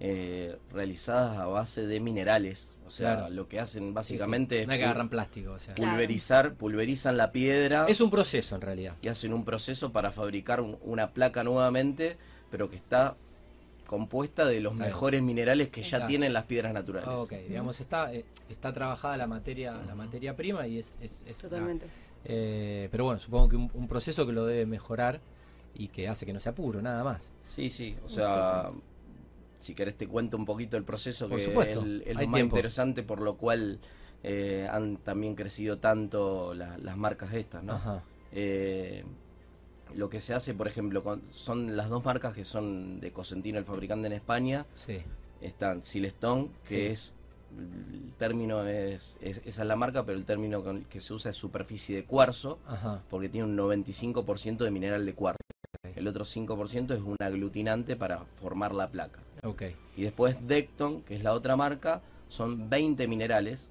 eh, 0.03 0.57
realizadas 0.73 1.37
a 1.37 1.45
base 1.45 1.85
de 1.85 1.99
minerales. 1.99 2.73
O 2.91 2.93
sea, 2.93 3.15
Claro. 3.15 3.33
lo 3.33 3.47
que 3.47 3.57
hacen 3.57 3.83
sí, 3.83 3.87
sí. 3.87 3.93
básicamente 3.93 4.65
no 4.65 4.73
hay 4.73 4.79
que 4.79 4.83
es 4.83 4.89
agarrar 4.89 5.09
plástico, 5.09 5.53
o 5.53 5.59
sea. 5.59 5.73
Claro. 5.75 5.91
pulverizar, 5.91 6.53
pulverizan 6.55 7.15
la 7.15 7.31
piedra 7.31 7.85
Es 7.87 8.01
un 8.01 8.11
proceso 8.11 8.55
en 8.55 8.61
realidad. 8.61 8.95
y 9.01 9.07
hacen 9.07 9.31
un 9.31 9.45
proceso 9.45 9.93
para 9.93 10.11
fabricar 10.11 10.59
un- 10.59 10.77
una 10.83 11.11
placa 11.11 11.41
nuevamente, 11.45 12.17
pero 12.49 12.69
que 12.69 12.75
está 12.75 13.15
compuesta 13.87 14.45
de 14.45 14.59
los 14.59 14.73
Está 14.73 14.83
bien. 14.83 14.93
mejores 14.93 15.21
minerales 15.21 15.69
que 15.69 15.83
ya 15.83 15.99
Claro. 15.99 16.07
tienen 16.07 16.33
las 16.33 16.43
piedras 16.43 16.73
naturales. 16.73 17.07
Ah, 17.09 17.17
ok, 17.19 17.31
digamos, 17.47 17.79
está, 17.79 18.13
eh, 18.13 18.25
está 18.49 18.73
trabajada 18.73 19.15
la 19.15 19.27
materia, 19.27 19.73
la 19.87 19.95
materia 19.95 20.35
prima 20.35 20.67
y 20.67 20.79
es... 20.79 20.97
es, 21.01 21.23
es 21.25 21.37
Totalmente. 21.37 21.87
eh, 22.25 22.89
pero 22.91 23.05
bueno, 23.05 23.19
supongo 23.21 23.47
que 23.47 23.55
un, 23.55 23.71
un 23.73 23.87
proceso 23.87 24.25
que 24.25 24.33
lo 24.33 24.45
debe 24.45 24.65
mejorar 24.65 25.21
y 25.75 25.87
que 25.87 26.09
hace 26.09 26.25
que 26.25 26.33
no 26.33 26.41
sea 26.41 26.53
puro, 26.53 26.81
nada 26.81 27.03
más. 27.05 27.29
Sí, 27.47 27.69
sí, 27.69 27.95
o 28.05 28.09
sea, 28.09 28.69
si 29.61 29.73
querés 29.75 29.95
te 29.97 30.07
cuento 30.07 30.35
un 30.37 30.45
poquito 30.45 30.75
el 30.77 30.83
proceso 30.83 31.29
Por 31.29 31.37
que 31.39 31.45
supuesto, 31.45 31.81
es, 31.81 32.01
es 32.07 32.15
lo 32.15 32.27
más 32.27 32.33
tiempo. 32.35 32.55
interesante 32.57 33.03
por 33.03 33.21
lo 33.21 33.35
cual 33.37 33.79
eh, 34.23 34.67
han 34.71 34.97
también 34.97 35.35
crecido 35.35 35.77
tanto 35.79 36.53
la- 36.53 36.77
las 36.77 36.95
marcas 36.97 37.33
estas, 37.33 37.63
¿no? 37.63 37.73
Ajá. 37.73 38.03
Eh, 38.33 39.03
lo 39.95 40.09
que 40.09 40.19
se 40.21 40.33
hace, 40.33 40.53
por 40.53 40.67
ejemplo, 40.67 41.03
con- 41.03 41.21
son 41.31 41.75
las 41.75 41.89
dos 41.89 42.03
marcas 42.05 42.33
que 42.33 42.45
son 42.45 42.99
de 42.99 43.11
Cosentino, 43.11 43.57
el 43.57 43.65
fabricante 43.65 44.07
en 44.07 44.13
España, 44.13 44.65
Sí. 44.73 44.99
están 45.41 45.83
Silestone, 45.83 46.49
que 46.63 46.69
Sí. 46.69 46.81
es 46.81 47.13
el 47.57 48.13
término 48.17 48.65
es, 48.65 49.17
es- 49.21 49.41
esa 49.43 49.61
es 49.63 49.67
la 49.67 49.75
marca, 49.75 50.05
pero 50.05 50.17
el 50.17 50.23
término 50.23 50.63
con- 50.63 50.85
que 50.85 51.01
se 51.01 51.13
usa 51.13 51.31
es 51.31 51.37
superficie 51.37 51.95
de 51.97 52.05
cuarzo, 52.05 52.59
Ajá. 52.65 53.01
porque 53.09 53.27
tiene 53.27 53.45
un 53.47 53.55
95% 53.57 54.63
de 54.63 54.71
mineral 54.71 55.05
de 55.05 55.13
cuarzo. 55.13 55.37
El 55.95 56.07
otro 56.07 56.23
5% 56.23 56.93
es 56.93 57.01
un 57.01 57.17
aglutinante 57.19 57.97
para 57.97 58.19
formar 58.39 58.73
la 58.73 58.87
placa. 58.89 59.19
Ok. 59.43 59.63
Y 59.97 60.03
después 60.03 60.47
Decton, 60.47 61.01
que 61.01 61.15
es 61.15 61.23
la 61.23 61.33
otra 61.33 61.55
marca, 61.55 62.01
son 62.27 62.69
20 62.69 63.07
minerales 63.07 63.69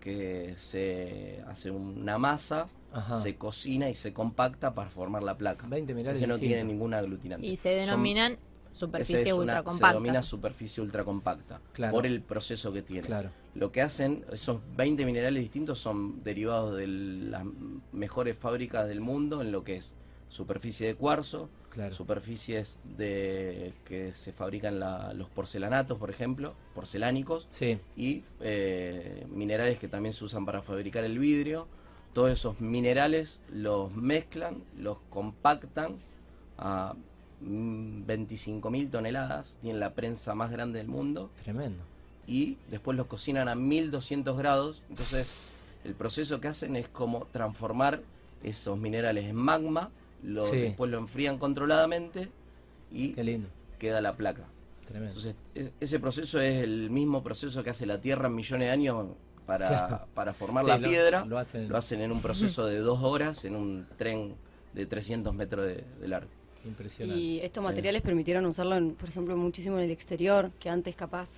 que 0.00 0.54
se 0.56 1.42
hace 1.46 1.70
una 1.70 2.18
masa, 2.18 2.66
Ajá. 2.92 3.20
se 3.20 3.36
cocina 3.36 3.88
y 3.88 3.94
se 3.94 4.12
compacta 4.12 4.74
para 4.74 4.90
formar 4.90 5.22
la 5.22 5.36
placa. 5.36 5.66
20 5.68 5.94
minerales 5.94 6.18
Ese 6.20 6.26
no 6.26 6.38
tiene 6.38 6.64
ningún 6.64 6.94
aglutinante. 6.94 7.46
y 7.46 7.56
se 7.56 7.68
denominan 7.70 8.36
superficie 8.72 9.20
es 9.22 9.32
una- 9.34 9.38
ultra 9.40 9.58
Se 9.58 9.64
compacta. 9.64 9.88
denomina 9.88 10.22
superficie 10.22 10.82
ultra 10.82 11.04
compacta 11.04 11.60
Claro. 11.74 11.92
por 11.92 12.06
el 12.06 12.22
proceso 12.22 12.72
que 12.72 12.80
tiene. 12.82 13.06
Claro. 13.06 13.30
Lo 13.54 13.70
que 13.70 13.82
hacen, 13.82 14.24
esos 14.32 14.60
20 14.76 15.04
minerales 15.04 15.42
distintos 15.42 15.78
son 15.78 16.24
derivados 16.24 16.76
de 16.78 16.86
las 16.86 17.44
mejores 17.92 18.36
fábricas 18.38 18.88
del 18.88 19.00
mundo 19.02 19.42
en 19.42 19.52
lo 19.52 19.62
que 19.62 19.76
es 19.76 19.94
superficie 20.32 20.86
de 20.86 20.94
cuarzo, 20.94 21.50
Claro. 21.68 21.94
superficies 21.94 22.78
de 22.96 23.74
que 23.84 24.14
se 24.14 24.32
fabrican 24.32 24.80
la- 24.80 25.12
los 25.12 25.28
porcelanatos, 25.28 25.98
por 25.98 26.08
ejemplo, 26.10 26.54
porcelánicos, 26.74 27.46
Sí. 27.50 27.78
y 27.96 28.24
eh, 28.40 29.26
minerales 29.30 29.78
que 29.78 29.88
también 29.88 30.12
se 30.14 30.24
usan 30.24 30.46
para 30.46 30.62
fabricar 30.62 31.04
el 31.04 31.18
vidrio. 31.18 31.66
Todos 32.14 32.30
esos 32.32 32.60
minerales 32.60 33.38
los 33.52 33.92
mezclan, 33.94 34.62
los 34.78 34.98
compactan 35.10 35.96
a 36.58 36.94
25.000 37.40 38.90
toneladas, 38.90 39.54
tienen 39.60 39.80
la 39.80 39.94
prensa 39.94 40.34
más 40.34 40.50
grande 40.50 40.78
del 40.78 40.88
mundo, 40.88 41.30
Tremendo. 41.42 41.82
y 42.26 42.56
después 42.70 42.96
los 42.96 43.06
cocinan 43.06 43.48
a 43.48 43.54
1200 43.54 44.36
grados. 44.38 44.82
Entonces, 44.88 45.30
el 45.84 45.94
proceso 45.94 46.40
que 46.40 46.48
hacen 46.48 46.76
es 46.76 46.88
como 46.88 47.26
transformar 47.32 48.00
esos 48.42 48.78
minerales 48.78 49.26
en 49.28 49.36
magma, 49.36 49.90
lo, 50.22 50.44
Sí. 50.44 50.56
después 50.58 50.90
lo 50.90 50.98
enfrían 50.98 51.38
controladamente 51.38 52.28
y 52.90 53.12
Qué 53.14 53.24
lindo. 53.24 53.48
queda 53.78 54.00
la 54.00 54.16
placa. 54.16 54.44
Tremendo. 54.86 55.08
Entonces, 55.18 55.36
e- 55.54 55.72
ese 55.80 55.98
proceso 56.00 56.40
es 56.40 56.62
el 56.62 56.90
mismo 56.90 57.22
proceso 57.22 57.62
que 57.62 57.70
hace 57.70 57.86
la 57.86 58.00
Tierra 58.00 58.26
en 58.28 58.34
millones 58.34 58.66
de 58.68 58.72
años 58.72 59.06
para, 59.46 60.06
para 60.14 60.34
formar 60.34 60.64
Sí, 60.64 60.70
la 60.70 60.78
lo- 60.78 60.88
piedra. 60.88 61.24
lo 61.24 61.38
hacen- 61.38 61.68
lo 61.68 61.76
hacen 61.76 62.00
en 62.00 62.12
un 62.12 62.20
proceso 62.22 62.66
de 62.66 62.78
dos 62.78 63.02
horas 63.02 63.44
en 63.44 63.56
un 63.56 63.86
tren 63.96 64.34
de 64.74 64.86
300 64.86 65.34
metros 65.34 65.66
de, 65.66 65.84
de 66.00 66.08
largo. 66.08 66.30
Impresionante. 66.64 67.20
Y 67.20 67.40
estos 67.40 67.62
materiales 67.64 68.02
permitieron 68.02 68.46
usarlo, 68.46 68.76
en, 68.76 68.94
por 68.94 69.08
ejemplo, 69.08 69.36
muchísimo 69.36 69.78
en 69.78 69.84
el 69.84 69.90
exterior, 69.90 70.52
que 70.60 70.70
antes 70.70 70.94
capaz 70.94 71.28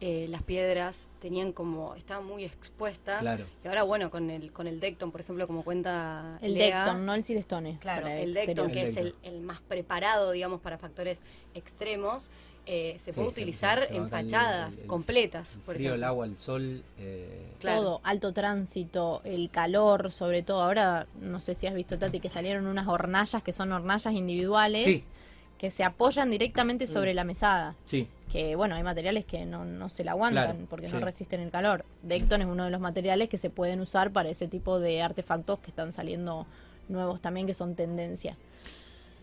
eh, 0.00 0.26
las 0.28 0.42
piedras 0.42 1.08
tenían 1.20 1.52
como, 1.52 1.94
estaban 1.94 2.26
muy 2.26 2.44
expuestas. 2.44 3.20
Claro. 3.22 3.44
Y 3.64 3.68
ahora, 3.68 3.82
bueno, 3.82 4.10
con 4.10 4.28
el, 4.30 4.52
con 4.52 4.66
el 4.66 4.78
Decton, 4.78 5.10
por 5.10 5.22
ejemplo, 5.22 5.46
como 5.46 5.62
cuenta 5.64 6.38
El 6.42 6.54
Lea, 6.54 6.84
Decton, 6.84 7.06
no 7.06 7.14
el 7.14 7.24
Silestone. 7.24 7.78
Claro, 7.80 8.06
el. 8.06 8.34
Decton, 8.34 8.70
que 8.70 8.82
El 8.82 8.88
es 8.88 8.96
el, 8.98 9.14
el 9.22 9.40
más 9.40 9.60
preparado, 9.62 10.32
digamos, 10.32 10.60
para 10.60 10.76
factores 10.76 11.22
extremos, 11.54 12.30
eh, 12.66 12.96
se 12.98 13.12
Sí, 13.12 13.16
puede 13.16 13.28
utilizar 13.30 13.80
se- 13.84 13.88
se 13.88 13.96
en 13.96 14.10
fachadas 14.10 14.74
el- 14.74 14.80
el- 14.82 14.86
completas. 14.86 15.54
El 15.54 15.60
por 15.62 15.74
frío, 15.76 15.88
el 15.88 15.92
ejemplo. 15.94 16.06
agua, 16.08 16.26
el 16.26 16.38
sol. 16.38 16.82
eh, 16.98 17.52
Claro. 17.60 17.80
Todo, 17.80 18.00
alto 18.04 18.32
tránsito, 18.32 19.20
el 19.24 19.50
calor, 19.50 20.10
sobre 20.12 20.42
todo. 20.42 20.62
Ahora, 20.62 21.06
no 21.20 21.40
sé 21.40 21.54
si 21.54 21.66
has 21.66 21.74
visto, 21.74 21.98
Tati, 21.98 22.20
que 22.20 22.28
salieron 22.28 22.66
unas 22.66 22.86
hornallas 22.88 23.42
que 23.42 23.52
son 23.52 23.72
hornallas 23.72 24.12
individuales 24.12 24.84
Sí. 24.84 25.04
Que 25.58 25.70
se 25.70 25.84
apoyan 25.84 26.30
directamente 26.30 26.86
sobre 26.86 27.12
Mm. 27.12 27.16
la 27.16 27.24
mesada. 27.24 27.74
sí, 27.86 28.08
Que 28.30 28.56
bueno, 28.56 28.74
hay 28.74 28.82
materiales 28.82 29.24
que 29.24 29.46
no, 29.46 29.64
no 29.64 29.88
se 29.88 30.02
la 30.02 30.10
aguantan 30.10 30.44
Claro, 30.44 30.66
porque 30.68 30.88
sí. 30.88 30.92
no 30.94 31.00
resisten 31.00 31.40
el 31.40 31.50
calor. 31.50 31.84
Decton 32.02 32.40
es 32.42 32.46
uno 32.48 32.64
de 32.64 32.70
los 32.70 32.80
materiales 32.80 33.28
que 33.28 33.38
se 33.38 33.50
pueden 33.50 33.80
usar 33.80 34.10
para 34.10 34.28
ese 34.28 34.48
tipo 34.48 34.80
de 34.80 35.00
artefactos 35.00 35.60
que 35.60 35.70
están 35.70 35.92
saliendo 35.92 36.44
nuevos 36.88 37.20
también, 37.20 37.46
que 37.46 37.54
son 37.54 37.76
tendencia. 37.76 38.36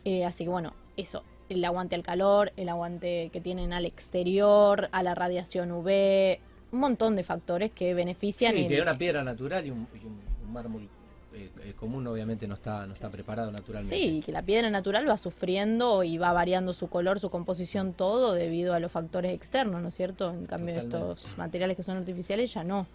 Eh, 0.05 0.23
así 0.25 0.45
que 0.45 0.49
bueno, 0.49 0.73
eso. 0.97 1.23
El 1.49 1.63
aguante 1.65 1.95
al 1.95 2.01
calor, 2.03 2.53
el 2.55 2.69
aguante 2.69 3.29
que 3.33 3.41
tienen 3.41 3.73
al 3.73 3.85
exterior, 3.85 4.87
a 4.93 5.03
la 5.03 5.13
radiación 5.15 5.71
UV, 5.71 6.39
un 6.71 6.79
montón 6.79 7.15
de 7.17 7.23
factores 7.23 7.71
que 7.71 7.93
benefician. 7.93 8.53
sí 8.55 8.65
el- 8.65 8.81
una 8.81 8.97
piedra 8.97 9.23
natural 9.23 9.65
y 9.67 9.69
un, 9.69 9.87
y 9.93 10.05
un- 10.05 10.21
un 10.47 10.53
mármol 10.53 10.87
eh, 11.33 11.49
eh, 11.63 11.73
común 11.73 12.05
obviamente 12.07 12.47
no 12.47 12.53
está, 12.53 12.85
no 12.85 12.93
está 12.93 13.09
preparado 13.09 13.51
naturalmente. 13.51 13.95
Sí, 13.95 14.21
que 14.25 14.31
la 14.31 14.41
piedra 14.41 14.69
natural 14.69 15.07
va 15.09 15.17
sufriendo 15.17 16.03
y 16.03 16.17
va 16.17 16.31
variando 16.31 16.73
su 16.73 16.87
color, 16.87 17.19
su 17.19 17.29
composición, 17.29 17.93
todo 17.93 18.33
debido 18.33 18.73
a 18.73 18.79
los 18.79 18.91
factores 18.91 19.33
externos, 19.33 19.81
¿no 19.81 19.89
es 19.89 19.95
cierto? 19.95 20.29
En 20.29 20.45
cambio, 20.45 20.75
Totalmente. 20.75 21.21
estos 21.21 21.37
materiales 21.37 21.77
que 21.77 21.83
son 21.83 21.97
artificiales 21.97 22.53
ya 22.53 22.63
no. 22.63 22.87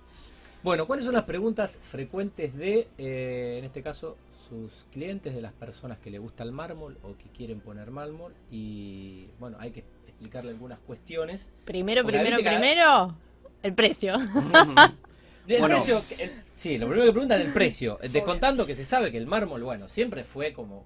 Bueno, 0.62 0.87
¿cuáles 0.87 1.04
son 1.04 1.14
las 1.14 1.25
preguntas 1.25 1.78
frecuentes 1.80 2.57
de, 2.57 2.88
eh, 2.99 3.57
en 3.59 3.64
este 3.64 3.83
caso, 3.83 4.16
sus 4.49 4.87
clientes, 4.92 5.35
de 5.35 5.40
las 5.40 5.52
personas 5.52 5.99
que 5.99 6.11
le 6.11 6.18
gusta 6.18 6.42
el 6.42 6.52
mármol 6.52 6.99
o 7.02 7.16
que 7.16 7.28
quieren 7.37 7.61
poner 7.61 7.90
mármol? 7.90 8.33
Y 8.50 9.26
bueno, 9.38 9.57
hay 9.61 9.71
que 9.71 9.85
explicarle 10.07 10.50
algunas 10.50 10.78
cuestiones. 10.80 11.50
Primero, 11.64 12.02
Porque 12.02 12.18
primero, 12.18 12.42
primero, 12.42 13.14
el 13.62 13.75
precio. 13.75 14.16
El 15.49 15.61
Bueno. 15.61 15.76
precio, 15.76 16.02
el- 16.19 16.31
sí, 16.55 16.76
lo 16.78 16.87
primero 16.87 17.07
que 17.07 17.12
preguntan 17.12 17.40
es 17.40 17.47
el 17.47 17.52
precio, 17.55 17.99
eh, 18.02 18.09
descontando 18.11 18.67
que 18.67 18.75
se 18.75 18.85
sabe 18.85 19.11
que 19.11 19.17
el 19.17 19.26
mármol, 19.26 19.62
bueno, 19.62 19.88
siempre 19.88 20.23
fue 20.25 20.52
como 20.52 20.85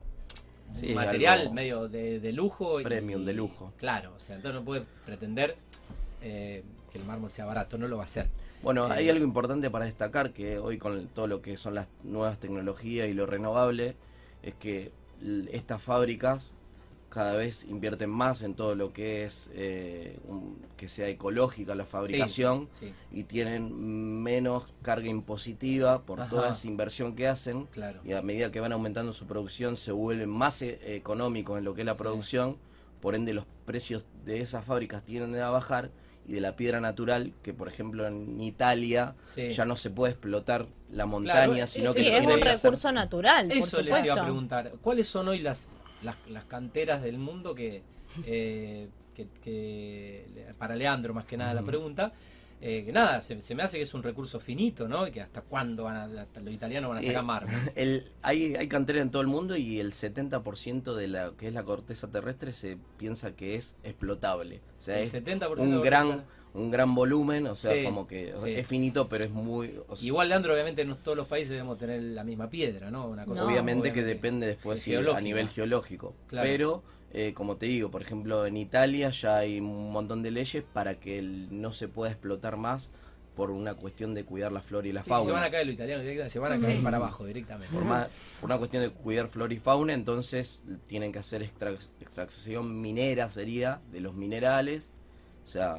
Sí, 0.72 0.94
material 0.94 1.52
medio 1.52 1.88
de, 1.88 2.20
de 2.20 2.32
lujo. 2.32 2.80
y- 2.80 2.84
premium, 2.84 3.24
de 3.24 3.32
lujo. 3.34 3.72
Claro, 3.78 4.14
o 4.16 4.20
sea, 4.20 4.36
entonces 4.36 4.58
no 4.60 4.64
puede 4.64 4.84
pretender 5.04 5.56
eh, 6.24 6.62
que 6.92 6.98
el 6.98 7.04
mármol 7.04 7.32
sea 7.32 7.44
barato, 7.46 7.76
no 7.76 7.88
lo 7.88 7.96
va 7.96 8.02
a 8.02 8.06
hacer. 8.06 8.28
Bueno, 8.62 8.86
Eh, 8.86 8.92
hay 8.98 9.08
algo 9.10 9.24
importante 9.24 9.68
para 9.70 9.86
destacar 9.86 10.32
que 10.32 10.58
hoy 10.58 10.78
con 10.78 11.08
todo 11.08 11.26
lo 11.26 11.42
que 11.42 11.56
son 11.56 11.74
las 11.74 11.88
nuevas 12.04 12.38
tecnologías 12.38 13.08
y 13.08 13.12
lo 13.12 13.26
renovable, 13.26 13.96
es 14.44 14.54
que 14.54 14.92
estas 15.50 15.82
fábricas 15.82 16.54
cada 17.12 17.34
vez 17.34 17.64
invierten 17.64 18.08
más 18.08 18.42
en 18.42 18.54
todo 18.54 18.74
lo 18.74 18.92
que 18.92 19.24
es 19.24 19.50
eh, 19.52 20.18
un- 20.26 20.56
que 20.76 20.88
sea 20.88 21.08
ecológica 21.08 21.74
la 21.74 21.84
fabricación 21.84 22.68
Sí, 22.78 22.92
y 23.12 23.24
tienen 23.24 24.22
menos 24.22 24.72
carga 24.82 25.08
impositiva 25.08 26.02
por 26.02 26.20
Ajá. 26.22 26.30
toda 26.30 26.50
esa 26.52 26.66
inversión 26.66 27.14
que 27.14 27.28
hacen 27.28 27.66
claro. 27.66 28.00
y 28.04 28.12
a 28.12 28.22
medida 28.22 28.50
que 28.50 28.60
van 28.60 28.72
aumentando 28.72 29.12
su 29.12 29.26
producción 29.26 29.76
se 29.76 29.92
vuelven 29.92 30.30
más 30.30 30.62
eh, 30.62 30.78
económicos 30.96 31.58
en 31.58 31.64
lo 31.64 31.74
que 31.74 31.82
es 31.82 31.86
la 31.86 31.94
Sí. 31.94 31.98
producción, 31.98 32.56
por 33.00 33.14
ende 33.14 33.34
los 33.34 33.44
precios 33.66 34.06
de 34.24 34.40
esas 34.40 34.64
fábricas 34.64 35.04
tienden 35.04 35.40
a 35.42 35.50
bajar 35.50 35.90
y 36.26 36.32
de 36.34 36.40
la 36.40 36.54
piedra 36.56 36.80
natural, 36.80 37.32
que 37.42 37.52
por 37.52 37.68
ejemplo 37.68 38.06
en 38.06 38.40
Italia 38.40 39.14
Sí. 39.24 39.50
ya 39.50 39.64
no 39.64 39.76
se 39.76 39.90
puede 39.90 40.12
explotar 40.12 40.66
la 40.90 41.04
montaña, 41.04 41.46
Claro, 41.46 41.66
sino 41.66 41.90
eh, 41.90 41.94
que 41.94 42.04
Sí, 42.04 42.08
eso 42.10 42.16
se 42.16 42.22
es 42.22 42.26
un 42.36 42.40
que 42.40 42.48
hacer- 42.48 42.70
recurso 42.70 42.92
natural, 42.92 43.48
por 43.48 43.56
Eso 43.56 43.80
les 43.82 44.04
iba 44.04 44.14
a 44.14 44.22
preguntar. 44.24 44.72
¿Cuáles 44.80 45.08
son 45.08 45.28
hoy 45.28 45.40
las, 45.40 45.68
las, 46.02 46.16
las 46.28 46.44
canteras 46.44 47.02
del 47.02 47.18
mundo 47.18 47.54
que, 47.54 47.82
eh, 48.26 48.88
que, 49.14 49.26
que- 49.42 50.26
para 50.58 50.74
Leandro 50.76 51.14
más 51.14 51.24
que 51.24 51.36
nada 51.36 51.54
la 51.54 51.62
pregunta? 51.62 52.12
eh, 52.64 52.84
que 52.84 52.92
nada, 52.92 53.20
se, 53.20 53.40
se 53.40 53.56
me 53.56 53.64
hace 53.64 53.78
que 53.78 53.82
es 53.82 53.92
un 53.92 54.04
recurso 54.04 54.38
finito, 54.38 54.86
¿no? 54.86 55.04
Y 55.08 55.10
que 55.10 55.20
hasta 55.20 55.42
cuándo 55.42 55.82
van 55.82 55.96
a, 56.16 56.22
hasta 56.22 56.40
los 56.40 56.54
italianos 56.54 56.90
van 56.90 56.98
a 57.00 57.02
sacar 57.02 57.24
mármol. 57.24 57.52
El, 57.74 58.12
hay, 58.22 58.54
hay 58.54 58.68
cantera 58.68 59.02
en 59.02 59.10
todo 59.10 59.20
el 59.20 59.26
mundo 59.26 59.56
y 59.56 59.80
el 59.80 59.90
70% 59.90 60.94
de 60.94 61.08
la 61.08 61.32
que 61.36 61.48
es 61.48 61.54
la 61.54 61.64
corteza 61.64 62.08
terrestre 62.08 62.52
se 62.52 62.78
piensa 62.98 63.34
que 63.34 63.56
es 63.56 63.74
explotable. 63.82 64.60
O 64.78 64.82
sea, 64.82 64.98
El 64.98 65.02
es 65.02 65.12
70% 65.12 65.56
de 65.56 65.62
un 65.62 65.82
gran. 65.82 66.24
Un 66.54 66.70
gran 66.70 66.94
volumen, 66.94 67.46
o 67.46 67.54
sea, 67.54 67.72
Sí, 67.74 67.82
como 67.84 68.06
que 68.06 68.34
sí. 68.42 68.50
es 68.50 68.66
finito, 68.66 69.08
pero 69.08 69.24
es 69.24 69.30
muy... 69.30 69.74
o 69.88 69.96
sea, 69.96 70.06
Igual, 70.06 70.28
Leandro, 70.28 70.52
obviamente 70.52 70.84
no 70.84 70.96
todos 70.96 71.16
los 71.16 71.26
países 71.26 71.50
debemos 71.50 71.78
tener 71.78 72.02
la 72.02 72.24
misma 72.24 72.50
piedra, 72.50 72.90
¿no? 72.90 73.06
Una 73.08 73.24
cosa 73.24 73.42
No. 73.42 73.48
obviamente, 73.48 73.90
que 73.92 74.02
depende 74.02 74.46
después 74.46 74.78
Es 74.78 74.84
sí, 74.84 74.94
a 74.94 75.20
nivel 75.20 75.48
geológico. 75.48 76.14
Claro. 76.28 76.46
Pero, 76.46 76.82
eh, 77.14 77.32
como 77.34 77.56
te 77.56 77.66
digo, 77.66 77.90
por 77.90 78.02
ejemplo, 78.02 78.44
en 78.46 78.56
Italia 78.58 79.08
ya 79.10 79.38
hay 79.38 79.60
un 79.60 79.92
montón 79.92 80.22
de 80.22 80.30
leyes 80.30 80.62
para 80.74 80.96
que 81.00 81.18
el- 81.18 81.60
no 81.60 81.72
se 81.72 81.88
pueda 81.88 82.10
explotar 82.12 82.56
más 82.58 82.90
por 83.34 83.50
una 83.50 83.72
cuestión 83.74 84.12
de 84.12 84.24
cuidar 84.24 84.52
la 84.52 84.60
flora 84.60 84.86
y 84.86 84.92
la 84.92 85.02
Sí, 85.04 85.08
fauna. 85.08 85.24
se 85.24 85.32
van 85.32 85.44
a 85.44 85.50
caer 85.50 85.64
los 85.64 85.74
italianos 85.74 86.02
directamente, 86.02 86.32
se 86.34 86.38
van 86.38 86.52
a 86.52 86.60
caer 86.60 86.76
Sí. 86.76 86.82
para 86.84 86.98
abajo 86.98 87.24
directamente. 87.24 87.72
por, 87.74 87.82
más, 87.86 88.36
por 88.42 88.50
una 88.50 88.58
cuestión 88.58 88.82
de 88.82 88.90
cuidar 88.90 89.28
flora 89.28 89.54
y 89.54 89.58
fauna, 89.58 89.94
entonces 89.94 90.60
tienen 90.86 91.12
que 91.12 91.18
hacer 91.20 91.42
extrac- 91.42 91.88
extracción 91.98 92.78
minera, 92.82 93.30
sería, 93.30 93.80
de 93.90 94.00
los 94.00 94.12
minerales, 94.14 94.92
o 95.44 95.46
sea, 95.46 95.76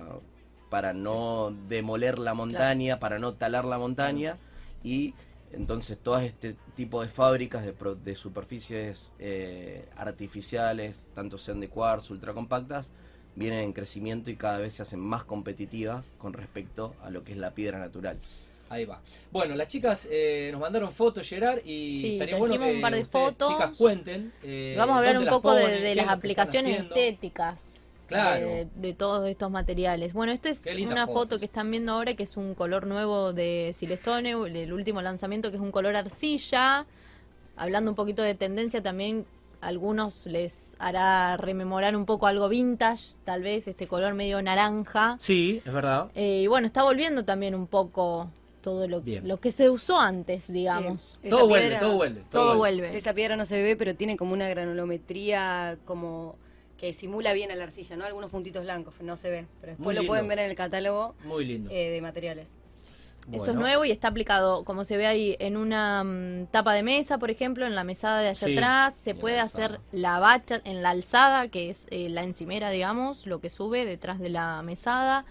para 0.74 0.92
no 0.92 1.56
demoler 1.70 2.18
la 2.18 2.34
montaña, 2.34 2.98
para 3.00 3.20
no 3.20 3.36
talar 3.36 3.64
la 3.64 3.78
montaña, 3.78 4.40
y 4.84 5.14
entonces 5.52 6.00
todo 6.00 6.18
este 6.18 6.56
tipo 6.76 7.04
de 7.04 7.10
fábricas 7.10 7.64
de, 7.64 7.74
pro- 7.74 7.94
de 7.94 8.16
superficies 8.16 9.12
eh, 9.20 9.86
artificiales, 9.96 11.06
tanto 11.14 11.38
sean 11.38 11.60
de 11.60 11.70
cuarzo, 11.70 12.16
ultracompactas, 12.16 12.90
vienen 13.36 13.60
en 13.66 13.74
crecimiento 13.74 14.32
y 14.32 14.36
cada 14.36 14.58
vez 14.58 14.74
se 14.74 14.82
hacen 14.82 15.00
más 15.00 15.24
competitivas 15.26 16.12
con 16.18 16.34
respecto 16.34 16.96
a 17.04 17.12
lo 17.12 17.24
que 17.24 17.34
es 17.34 17.38
la 17.38 17.52
piedra 17.52 17.78
natural. 17.78 18.18
Ahí 18.72 18.86
va. 18.86 19.00
Bueno, 19.32 19.54
las 19.54 19.68
chicas 19.68 20.08
eh, 20.10 20.50
nos 20.52 20.60
mandaron 20.60 20.92
fotos, 20.92 21.30
Gerard, 21.30 21.60
y 21.64 21.92
Sí, 21.92 22.14
estaría 22.14 22.38
bueno 22.38 22.58
que 22.58 22.72
un 22.72 22.82
par 22.82 22.96
de 22.96 23.02
ustedes, 23.04 23.34
fotos. 23.34 23.50
chicas 23.50 23.78
cuenten. 23.78 24.32
eh, 24.42 24.74
Vamos 24.76 24.96
a 24.96 24.98
hablar 24.98 25.20
un 25.20 25.28
poco 25.28 25.54
de, 25.54 25.62
ponen, 25.66 25.84
de 25.84 25.94
las 25.94 26.08
aplicaciones 26.08 26.84
estéticas 26.84 27.83
Claro. 28.08 28.46
de, 28.48 28.68
de 28.76 28.94
todos 28.94 29.28
estos 29.30 29.50
materiales. 29.50 30.14
Bueno, 30.14 30.32
esto 30.32 30.50
es 30.50 30.62
una 30.66 31.08
fotos. 31.08 31.14
foto 31.14 31.40
que 31.40 31.46
están 31.46 31.72
viendo 31.72 31.94
ahora 31.94 32.14
que 32.16 32.24
es 32.24 32.38
un 32.38 32.54
color 32.54 32.86
nuevo 32.86 33.34
de 33.34 33.74
Silestone, 33.76 34.32
el 34.32 34.74
último 34.74 35.02
lanzamiento 35.02 35.50
que 35.50 35.58
es 35.58 35.62
un 35.62 35.72
color 35.72 35.96
arcilla. 35.96 36.86
Hablando 37.56 37.92
un 37.92 37.96
poquito 37.96 38.22
de 38.22 38.36
tendencia 38.36 38.82
también, 38.82 39.26
algunos 39.62 40.26
les 40.26 40.74
hará 40.80 41.38
rememorar 41.38 41.96
un 41.96 42.06
poco 42.06 42.28
algo 42.28 42.50
vintage, 42.50 43.14
tal 43.24 43.42
vez 43.44 43.68
este 43.68 43.88
color 43.88 44.14
medio 44.14 44.42
naranja. 44.42 45.18
Sí, 45.20 45.62
es 45.66 45.72
verdad. 45.74 46.10
Eh, 46.16 46.42
y 46.44 46.48
bueno, 46.48 46.68
está 46.68 46.84
volviendo 46.84 47.24
también 47.26 47.56
un 47.56 47.68
poco 47.68 48.30
todo 48.62 48.88
lo, 48.88 49.02
Bien. 49.02 49.28
lo 49.28 49.40
que 49.40 49.52
se 49.52 49.70
usó 49.70 50.00
antes, 50.00 50.52
digamos. 50.52 51.18
Todo 51.30 51.48
vuelve, 51.48 51.78
todo 51.78 51.96
vuelve. 51.96 52.22
Todo 52.32 52.58
vuelve. 52.58 52.98
Esa 52.98 53.14
piedra 53.14 53.36
no 53.36 53.46
se 53.46 53.62
ve, 53.62 53.76
pero 53.76 53.94
tiene 53.96 54.18
como 54.18 54.34
una 54.34 54.48
granulometría 54.50 55.78
como 55.86 56.36
que 56.84 56.92
simula 56.92 57.32
bien 57.32 57.50
a 57.50 57.56
la 57.56 57.64
arcilla, 57.64 57.96
¿no? 57.96 58.04
Algunos 58.04 58.30
puntitos 58.30 58.64
blancos, 58.64 58.94
no 59.00 59.16
se 59.16 59.30
ve, 59.30 59.46
pero 59.62 59.72
Muy 59.78 59.78
después 59.78 59.96
lo 59.96 60.02
lindo. 60.02 60.12
pueden 60.12 60.28
ver 60.28 60.40
en 60.40 60.50
el 60.50 60.56
catálogo 60.58 61.16
Muy 61.24 61.46
lindo. 61.46 61.70
eh, 61.72 61.92
de 61.92 62.02
materiales. 62.02 62.50
Eso 63.32 63.52
es 63.52 63.56
nuevo 63.56 63.86
y 63.86 63.92
está 63.92 64.10
aplicado, 64.10 64.66
como 64.66 64.84
se 64.84 64.98
ve 64.98 65.08
ahí, 65.08 65.38
en 65.40 65.56
una 65.56 66.04
mm, 66.04 66.48
tapa 66.48 66.74
de 66.74 66.84
mesa, 66.84 67.20
por 67.20 67.32
ejemplo, 67.32 67.66
en 67.66 67.74
la 67.74 67.86
mesada 67.86 68.20
de 68.20 68.28
allá 68.28 68.48
Sí, 68.48 68.54
atrás. 68.54 68.96
Se 68.98 69.14
la 69.14 69.22
puede 69.22 69.40
hacer 69.40 69.80
la 69.94 70.20
bacha 70.20 70.60
en 70.66 70.84
la 70.84 70.90
alzada, 70.90 71.48
que 71.48 71.70
es 71.70 71.86
eh, 71.90 72.10
la 72.10 72.24
encimera, 72.24 72.70
digamos, 72.70 73.26
lo 73.26 73.40
que 73.40 73.50
sube 73.50 73.86
detrás 73.86 74.20
de 74.20 74.28
la 74.28 74.62
mesada. 74.62 75.24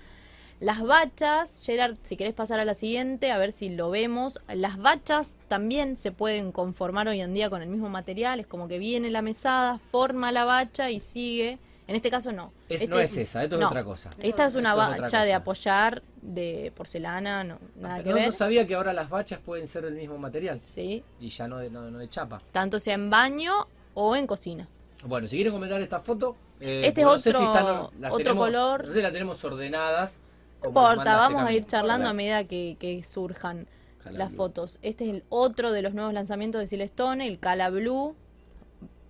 Las 0.62 0.80
bachas, 0.80 1.60
Gerard, 1.64 1.96
si 2.04 2.16
querés 2.16 2.34
pasar 2.34 2.60
a 2.60 2.64
la 2.64 2.74
siguiente, 2.74 3.32
a 3.32 3.38
ver 3.38 3.50
si 3.50 3.68
lo 3.68 3.90
vemos. 3.90 4.38
Las 4.54 4.78
bachas 4.78 5.36
también 5.48 5.96
se 5.96 6.12
pueden 6.12 6.52
conformar 6.52 7.08
hoy 7.08 7.20
en 7.20 7.34
día 7.34 7.50
con 7.50 7.62
el 7.62 7.68
mismo 7.68 7.88
material. 7.88 8.38
Es 8.38 8.46
como 8.46 8.68
que 8.68 8.78
viene 8.78 9.10
la 9.10 9.22
mesada, 9.22 9.78
forma 9.78 10.30
la 10.30 10.44
bacha 10.44 10.88
y 10.92 11.00
sigue. 11.00 11.58
En 11.88 11.96
este 11.96 12.12
caso 12.12 12.30
no. 12.30 12.52
Es- 12.68 12.82
Este 12.82 12.86
no 12.94 13.00
es 13.00 13.16
esa, 13.16 13.42
esto 13.42 13.56
es 13.56 13.60
no. 13.60 13.66
otra 13.66 13.82
cosa. 13.82 14.08
Esta 14.20 14.46
es 14.46 14.54
una 14.54 14.70
Esto 14.70 14.82
es 14.82 14.88
otra 14.90 15.00
bacha 15.02 15.24
de 15.24 15.34
apoyar 15.34 16.02
de 16.22 16.72
porcelana, 16.76 17.42
no, 17.42 17.58
nada 17.74 18.00
que 18.04 18.10
no, 18.10 18.14
ver. 18.14 18.26
no 18.26 18.32
sabía 18.32 18.64
que 18.64 18.76
ahora 18.76 18.92
las 18.92 19.10
bachas 19.10 19.40
pueden 19.40 19.66
ser 19.66 19.82
del 19.84 19.94
mismo 19.94 20.16
material 20.16 20.60
Sí, 20.62 21.02
y 21.18 21.28
ya 21.30 21.48
no 21.48 21.58
de, 21.58 21.70
no, 21.70 21.90
no 21.90 21.98
de 21.98 22.08
chapa. 22.08 22.38
tanto 22.52 22.78
sea 22.78 22.94
en 22.94 23.10
baño 23.10 23.52
o 23.94 24.14
en 24.14 24.28
cocina. 24.28 24.68
Bueno, 25.04 25.26
si 25.26 25.34
quieren 25.34 25.52
comentar 25.52 25.82
esta 25.82 25.98
foto, 25.98 26.36
eh, 26.60 26.82
Este 26.84 27.00
es 27.00 27.06
no 27.08 27.18
sé 27.18 27.30
otro- 27.30 27.40
si 27.40 27.46
están- 27.46 27.66
otro 28.12 28.16
tenemos- 28.18 28.44
color. 28.46 28.82
No 28.84 28.88
sé 28.90 28.94
si 28.94 29.02
las 29.02 29.12
tenemos 29.12 29.44
ordenadas. 29.44 30.20
No 30.62 30.68
importa, 30.68 31.16
vamos 31.16 31.42
a 31.42 31.52
ir 31.52 31.66
charlando 31.66 32.08
a 32.08 32.12
medida 32.12 32.44
que, 32.44 32.76
que 32.78 33.02
surjan 33.04 33.66
Cala 34.02 34.18
las 34.18 34.28
Blue. 34.30 34.36
fotos. 34.36 34.78
Este 34.82 35.04
es 35.04 35.10
el 35.10 35.24
otro 35.28 35.72
de 35.72 35.82
los 35.82 35.94
nuevos 35.94 36.12
lanzamientos 36.12 36.60
de 36.60 36.66
Silestone, 36.66 37.26
el 37.26 37.38
Cala 37.38 37.70
Blue. 37.70 38.14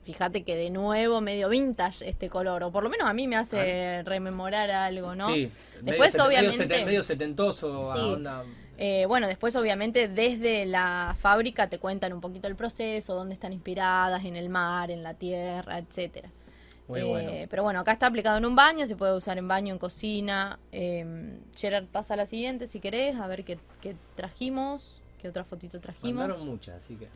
fíjate 0.04 0.42
que 0.42 0.56
de 0.56 0.70
nuevo 0.70 1.20
medio 1.20 1.48
vintage 1.48 2.08
este 2.08 2.28
color, 2.28 2.64
o 2.64 2.72
por 2.72 2.82
lo 2.82 2.90
menos 2.90 3.08
a 3.08 3.14
mí 3.14 3.28
me 3.28 3.36
hace 3.36 4.02
rememorar 4.02 4.68
algo, 4.70 5.14
¿no? 5.14 5.28
Sí, 5.32 5.48
Después, 5.80 6.12
medio, 6.14 6.26
obviamente- 6.26 6.58
Medio, 6.58 6.76
seten- 6.76 6.84
medio 6.86 7.02
setentoso. 7.04 7.92
a 7.92 7.96
Sí. 7.96 8.02
onda- 8.14 8.44
Eh, 8.78 9.04
bueno, 9.06 9.28
después 9.28 9.54
obviamente 9.54 10.08
desde 10.08 10.66
la 10.66 11.14
fábrica 11.20 11.68
te 11.68 11.78
cuentan 11.78 12.12
un 12.12 12.20
poquito 12.20 12.48
el 12.48 12.56
proceso, 12.56 13.14
dónde 13.14 13.34
están 13.34 13.52
inspiradas, 13.52 14.24
en 14.24 14.34
el 14.34 14.48
mar, 14.48 14.90
en 14.90 15.04
la 15.04 15.14
tierra, 15.14 15.78
etcétera. 15.78 16.30
Muy 16.92 17.00
Eh, 17.00 17.04
bueno. 17.04 17.32
Pero 17.48 17.62
bueno, 17.62 17.80
acá 17.80 17.92
está 17.92 18.06
aplicado 18.06 18.36
en 18.38 18.44
un 18.44 18.54
baño, 18.54 18.86
se 18.86 18.96
puede 18.96 19.16
usar 19.16 19.38
en 19.38 19.48
baño, 19.48 19.72
en 19.72 19.78
cocina. 19.78 20.58
Eh, 20.72 21.38
Gerard, 21.56 21.86
pasa 21.86 22.14
a 22.14 22.16
la 22.18 22.26
siguiente 22.26 22.66
si 22.66 22.80
querés, 22.80 23.16
a 23.16 23.26
ver 23.26 23.44
qué, 23.44 23.58
qué 23.80 23.96
trajimos, 24.14 25.00
qué 25.20 25.28
otra 25.28 25.44
fotito 25.44 25.80
trajimos. 25.80 26.14
Mandaron 26.26 26.46
muchas, 26.46 26.76
así 26.84 26.94
que. 26.96 27.08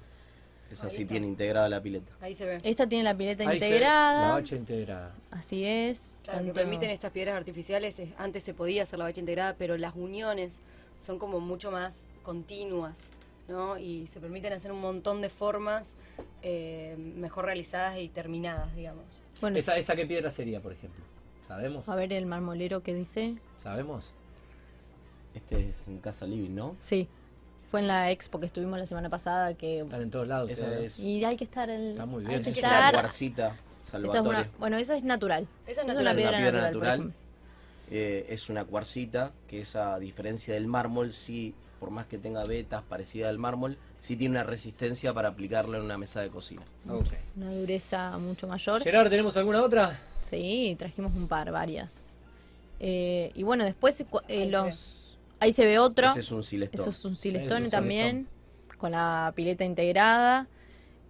Esa 0.71 0.91
sí 0.91 1.05
tiene 1.05 1.27
integrada 1.29 1.69
la 1.69 1.81
pileta. 1.81 2.11
Ahí 2.21 2.35
se 2.35 2.45
ve. 2.45 2.61
Esta 2.65 2.89
tiene 2.89 3.05
la 3.05 3.17
pileta 3.17 3.49
Ahí 3.49 3.61
se- 3.61 3.67
integrada, 3.67 4.29
la 4.29 4.35
bacha 4.35 4.57
integrada. 4.57 5.15
así 5.31 5.65
es. 5.65 6.19
Claro, 6.25 6.41
lo 6.41 6.47
que 6.47 6.49
tanto- 6.55 6.61
permiten 6.63 6.91
estas 6.91 7.13
piedras 7.13 7.37
artificiales 7.37 7.99
es, 8.01 8.09
antes 8.19 8.43
se 8.43 8.53
podía 8.53 8.83
hacer 8.83 8.99
la 8.99 9.05
bacha 9.05 9.21
integrada, 9.21 9.55
pero 9.57 9.77
las 9.77 9.95
uniones 9.95 10.61
son 11.01 11.21
como 11.21 11.39
mucho 11.39 11.71
más 11.71 12.05
continuas, 12.25 13.11
¿no? 13.49 13.79
Y 13.79 14.07
se 14.07 14.21
permiten 14.21 14.53
hacer 14.53 14.73
un 14.73 14.81
montón 14.81 15.21
de 15.23 15.29
formas 15.29 15.95
eh, 16.43 16.97
mejor 16.99 17.45
realizadas 17.47 17.99
y 17.99 18.09
terminadas, 18.09 18.75
digamos. 18.75 19.21
Bueno, 19.41 19.57
¿Esa, 19.59 19.77
¿Esa 19.77 19.95
qué 19.97 20.07
piedra 20.07 20.31
sería, 20.31 20.61
por 20.61 20.73
ejemplo? 20.73 21.05
¿Sabemos? 21.47 21.89
a 21.89 21.95
ver 21.95 22.13
el 22.13 22.27
marmolero 22.27 22.83
que 22.83 22.93
dice. 22.95 23.37
¿Sabemos? 23.63 24.13
Este 25.35 25.69
es 25.69 25.87
en 25.87 25.99
Casa 25.99 26.27
Living, 26.27 26.55
¿no? 26.55 26.75
Sí, 26.81 27.09
fue 27.71 27.81
en 27.81 27.87
la 27.89 28.11
expo 28.11 28.41
que 28.41 28.47
estuvimos 28.47 28.79
la 28.79 28.87
semana 28.87 29.11
pasada 29.11 29.55
que... 29.55 29.81
Están 29.81 30.03
en 30.03 30.11
todos 30.11 30.27
lados. 30.27 30.51
Esa 30.51 30.65
ustedes. 30.65 30.95
es, 30.95 31.01
Y 31.01 31.25
hay 31.25 31.37
que 31.37 31.45
estar 31.45 31.69
en... 31.71 31.91
Está 31.91 32.07
muy 32.07 32.23
hay 32.25 32.29
bien. 32.31 32.43
que 32.43 32.51
es 32.51 32.57
estar- 32.57 32.93
cuarcita 32.95 33.57
esa 33.87 33.99
es 33.99 34.21
una, 34.21 34.51
bueno, 34.59 34.77
esa 34.79 34.97
es 34.97 35.05
natural. 35.05 35.47
Esa 35.65 35.83
es 35.83 35.85
una 35.85 35.95
natural. 35.95 36.17
piedra, 36.17 36.31
Es 36.31 36.43
una 36.43 36.51
piedra 36.51 36.67
natural. 36.97 37.13
Eh, 37.89 38.27
es 38.31 38.51
una 38.51 38.65
cuarcita 38.65 39.31
que 39.47 39.61
esa 39.61 39.95
a 39.95 40.01
diferencia 40.01 40.55
del 40.55 40.67
mármol, 40.67 41.13
sí, 41.13 41.55
por 41.79 41.91
más 41.91 42.07
que 42.07 42.19
tenga 42.19 42.43
vetas 42.45 42.83
parecidas 42.83 43.29
al 43.31 43.39
mármol, 43.39 43.79
sí 44.01 44.17
tiene 44.17 44.33
una 44.37 44.45
resistencia 44.45 45.13
para 45.15 45.29
aplicarla 45.29 45.79
en 45.79 45.85
una 45.85 45.99
mesa 45.99 46.21
de 46.21 46.29
cocina. 46.31 46.63
Una 47.37 47.53
dureza 47.55 48.17
mucho 48.19 48.47
mayor. 48.47 48.83
Gerard, 48.83 49.11
¿tenemos 49.11 49.37
alguna 49.37 49.63
otra? 49.63 49.99
Sí, 50.31 50.75
trajimos 50.79 51.15
un 51.15 51.29
par, 51.29 51.51
varias. 51.53 52.11
Eh, 52.81 53.31
y 53.35 53.43
bueno, 53.43 53.65
después 53.65 54.05
cu- 54.11 54.21
eh, 54.29 54.43
Ahí 54.43 54.47
se 54.47 54.51
los... 54.51 55.19
Ahí 55.39 55.53
se 55.53 55.65
ve 55.67 55.79
otro. 55.79 56.09
Ese 56.09 56.21
es 56.21 56.33
un 56.33 56.43
silestón. 56.43 56.81
Eso 56.81 56.91
es 56.91 57.05
un 57.05 57.13
Eso 57.13 57.23
silestone 57.23 57.61
es 57.61 57.65
un 57.67 57.71
también, 57.71 58.29
con 58.79 58.93
la 58.93 59.33
pileta 59.37 59.65
integrada. 59.65 60.49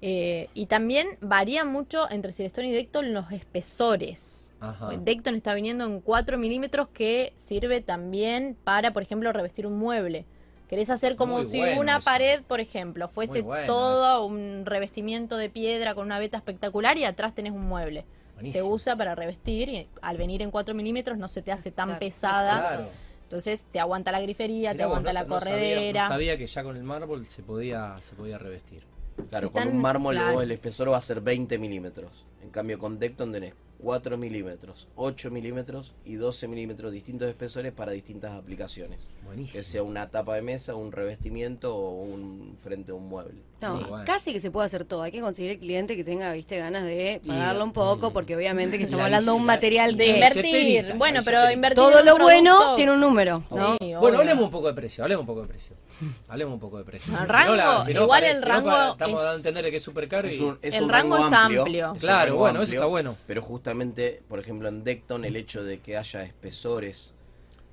Eh, 0.02 0.48
y 0.52 0.66
también 0.66 1.08
varía 1.20 1.64
mucho 1.64 2.10
entre 2.10 2.32
silestone 2.32 2.68
y 2.68 2.72
Decton 2.72 3.14
los 3.14 3.30
espesores. 3.32 4.54
Ajá. 4.60 4.90
Decton 4.98 5.34
está 5.36 5.54
viniendo 5.54 5.84
en 5.86 6.00
4 6.00 6.38
milímetros 6.38 6.88
que 6.88 7.32
sirve 7.36 7.80
también 7.80 8.56
para, 8.64 8.92
por 8.92 9.02
ejemplo, 9.02 9.32
revestir 9.32 9.66
un 9.66 9.78
mueble. 9.78 10.24
Querés 10.68 10.90
hacer 10.90 11.14
como 11.16 11.36
Muy 11.38 11.44
si 11.46 11.58
bueno 11.58 11.80
una 11.80 11.98
eso. 11.98 12.04
pared, 12.04 12.42
por 12.42 12.60
ejemplo, 12.60 13.08
fuese 13.08 13.42
bueno 13.42 13.66
todo 13.66 14.26
un 14.26 14.64
revestimiento 14.66 15.36
de 15.36 15.48
piedra 15.48 15.94
con 15.94 16.06
una 16.06 16.18
veta 16.18 16.36
espectacular 16.36 16.98
y 16.98 17.04
atrás 17.04 17.34
tenés 17.34 17.52
un 17.52 17.68
mueble. 17.68 18.04
Buenísimo. 18.34 18.64
Se 18.64 18.70
usa 18.70 18.96
para 18.96 19.14
revestir 19.14 19.68
y 19.68 19.88
al 20.02 20.16
venir 20.16 20.42
en 20.42 20.50
4 20.50 20.74
milímetros 20.74 21.16
no 21.18 21.28
se 21.28 21.40
te 21.42 21.52
hace 21.52 21.70
tan 21.70 21.86
Claro, 21.86 22.00
pesada. 22.00 22.58
Claro. 22.68 22.88
Entonces 23.22 23.64
te 23.72 23.80
aguanta 23.80 24.12
la 24.12 24.20
grifería, 24.20 24.70
te 24.70 24.74
Mirá 24.74 24.84
aguanta 24.86 25.10
no 25.10 25.14
la 25.14 25.20
sa- 25.20 25.26
no 25.26 25.40
sabía- 25.40 25.52
corredera. 25.56 26.02
No 26.02 26.08
sabía, 26.08 26.36
que 26.38 26.46
ya 26.46 26.62
con 26.62 26.76
el 26.76 26.82
mármol 26.82 27.26
se 27.28 27.42
podía, 27.42 27.96
se 28.02 28.14
podía 28.14 28.38
revestir. 28.38 28.84
Claro, 29.30 29.48
Si 29.48 29.52
con 29.52 29.62
están- 29.62 29.76
un 29.76 29.82
mármol 29.82 30.16
claro. 30.16 30.42
el 30.42 30.50
espesor 30.52 30.92
va 30.92 30.98
a 30.98 31.00
ser 31.00 31.20
20 31.22 31.58
milímetros. 31.58 32.26
En 32.42 32.50
cambio 32.50 32.78
con 32.78 32.98
Decton 32.98 33.32
tenés 33.32 33.54
4 33.82 34.16
milímetros, 34.16 34.88
8 34.96 35.30
milímetros 35.30 35.94
y 36.04 36.14
12 36.14 36.48
milímetros 36.48 36.92
distintos 36.92 37.28
espesores 37.28 37.72
para 37.72 37.92
distintas 37.92 38.32
aplicaciones. 38.32 39.00
Buenísimo. 39.24 39.60
Que 39.60 39.64
sea 39.68 39.82
una 39.82 40.08
tapa 40.10 40.34
de 40.36 40.42
mesa, 40.42 40.74
un 40.74 40.92
revestimiento 40.92 41.76
o 41.76 42.00
un 42.02 42.56
frente 42.62 42.92
a 42.92 42.94
un 42.94 43.08
mueble. 43.08 43.42
No, 43.60 43.78
Sí, 43.78 43.84
bueno. 43.88 44.04
casi 44.06 44.32
que 44.32 44.40
se 44.40 44.50
puede 44.50 44.66
hacer 44.66 44.84
todo. 44.84 45.02
Hay 45.02 45.12
que 45.12 45.20
conseguir 45.20 45.50
el 45.52 45.58
cliente 45.58 45.96
que 45.96 46.04
tenga, 46.04 46.32
viste, 46.32 46.56
ganas 46.58 46.84
de 46.84 47.20
Y- 47.22 47.28
pagarlo 47.28 47.64
un 47.64 47.72
poco, 47.72 48.10
mm. 48.10 48.12
porque 48.12 48.36
obviamente 48.36 48.78
que 48.78 48.84
estamos 48.84 49.00
la 49.00 49.04
hablando 49.06 49.32
de 49.32 49.38
un 49.38 49.44
material 49.44 49.96
de 49.96 50.04
de... 50.04 50.10
Inver- 50.10 50.36
invertir. 50.36 50.94
Bueno, 50.96 51.20
pero 51.24 51.50
invertir 51.50 51.76
Todo 51.76 52.02
lo 52.02 52.18
bueno 52.18 52.76
tiene 52.76 52.92
un 52.92 53.00
número, 53.00 53.42
¿no? 53.50 53.76
Sí, 53.80 53.94
Bueno, 53.94 54.18
hablemos 54.18 54.44
un 54.44 54.50
poco 54.50 54.68
de 54.68 54.74
precio, 54.74 55.04
hablemos 55.04 55.22
un 55.22 55.26
poco 55.26 55.42
de 55.42 55.48
precio. 55.48 55.74
Hablemos 56.28 56.54
un 56.54 56.60
poco 56.60 56.78
de 56.78 56.84
precio. 56.84 57.12
El 57.14 57.20
Si 57.20 57.26
rango, 57.26 57.56
no 57.56 57.84
si 57.84 57.94
no 57.94 58.02
igual 58.02 58.24
el 58.24 58.34
si 58.36 58.40
no 58.40 58.46
rango 58.46 58.70
estamos 58.92 58.98
es- 59.00 59.14
dando 59.16 59.30
a 59.30 59.34
entender 59.36 59.70
que 59.70 59.76
es 59.76 59.82
súper 59.82 60.08
caro 60.08 60.28
y... 60.28 60.32
Es 60.32 60.40
un, 60.40 60.58
es 60.62 60.74
El 60.76 60.84
un 60.84 60.90
rango 60.90 61.18
es 61.18 61.32
amplio. 61.32 61.92
es 61.94 62.00
Claro, 62.02 62.26
rango 62.30 62.38
bueno, 62.40 62.62
eso 62.62 62.72
está 62.72 62.86
bueno. 62.86 63.16
Pero 63.26 63.42
justamente, 63.42 64.22
por 64.28 64.38
ejemplo, 64.38 64.68
en 64.68 64.84
Decton 64.84 65.24
el 65.24 65.36
hecho 65.36 65.64
de 65.64 65.80
que 65.80 65.96
haya 65.96 66.22
espesores 66.22 67.12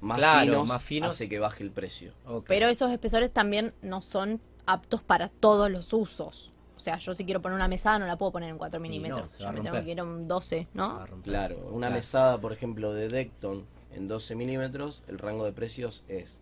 más, 0.02 0.18
Claro, 0.18 0.42
finos, 0.52 0.68
más 0.68 0.84
finos. 0.84 1.14
hace 1.14 1.30
que 1.30 1.40
baje 1.40 1.64
el 1.64 1.72
precio. 1.72 2.14
Pero 2.48 2.68
esos 2.68 2.92
espesores 2.92 3.32
también 3.32 3.74
no 3.82 4.02
son 4.02 4.42
aptos 4.66 5.02
para 5.02 5.30
todos 5.30 5.70
los 5.72 5.94
usos. 5.94 6.52
O 6.76 6.80
sea, 6.84 6.98
yo 6.98 7.14
si 7.14 7.24
quiero 7.24 7.42
poner 7.42 7.56
una 7.56 7.70
mesada 7.70 8.00
no 8.00 8.06
la 8.08 8.18
puedo 8.18 8.34
poner 8.34 8.50
en 8.50 8.58
4 8.58 8.78
no, 8.80 8.82
milímetros. 8.84 9.38
Yo 9.38 9.52
me 9.54 9.62
tengo 9.62 9.82
que 9.84 9.92
ir 9.92 10.00
a 10.02 10.04
un 10.04 10.28
12, 10.28 10.68
Va 10.78 10.84
a 10.84 11.08
¿no? 11.08 11.22
Claro, 11.24 11.58
una 11.70 11.88
Claro. 11.88 11.94
mesada, 11.94 12.38
por 12.42 12.52
ejemplo, 12.52 12.92
de 12.94 13.08
Decton 13.08 13.66
en 13.94 14.08
12 14.10 14.36
milímetros, 14.36 15.02
el 15.08 15.18
rango 15.20 15.46
de 15.46 15.54
precios 15.54 16.04
es 16.10 16.42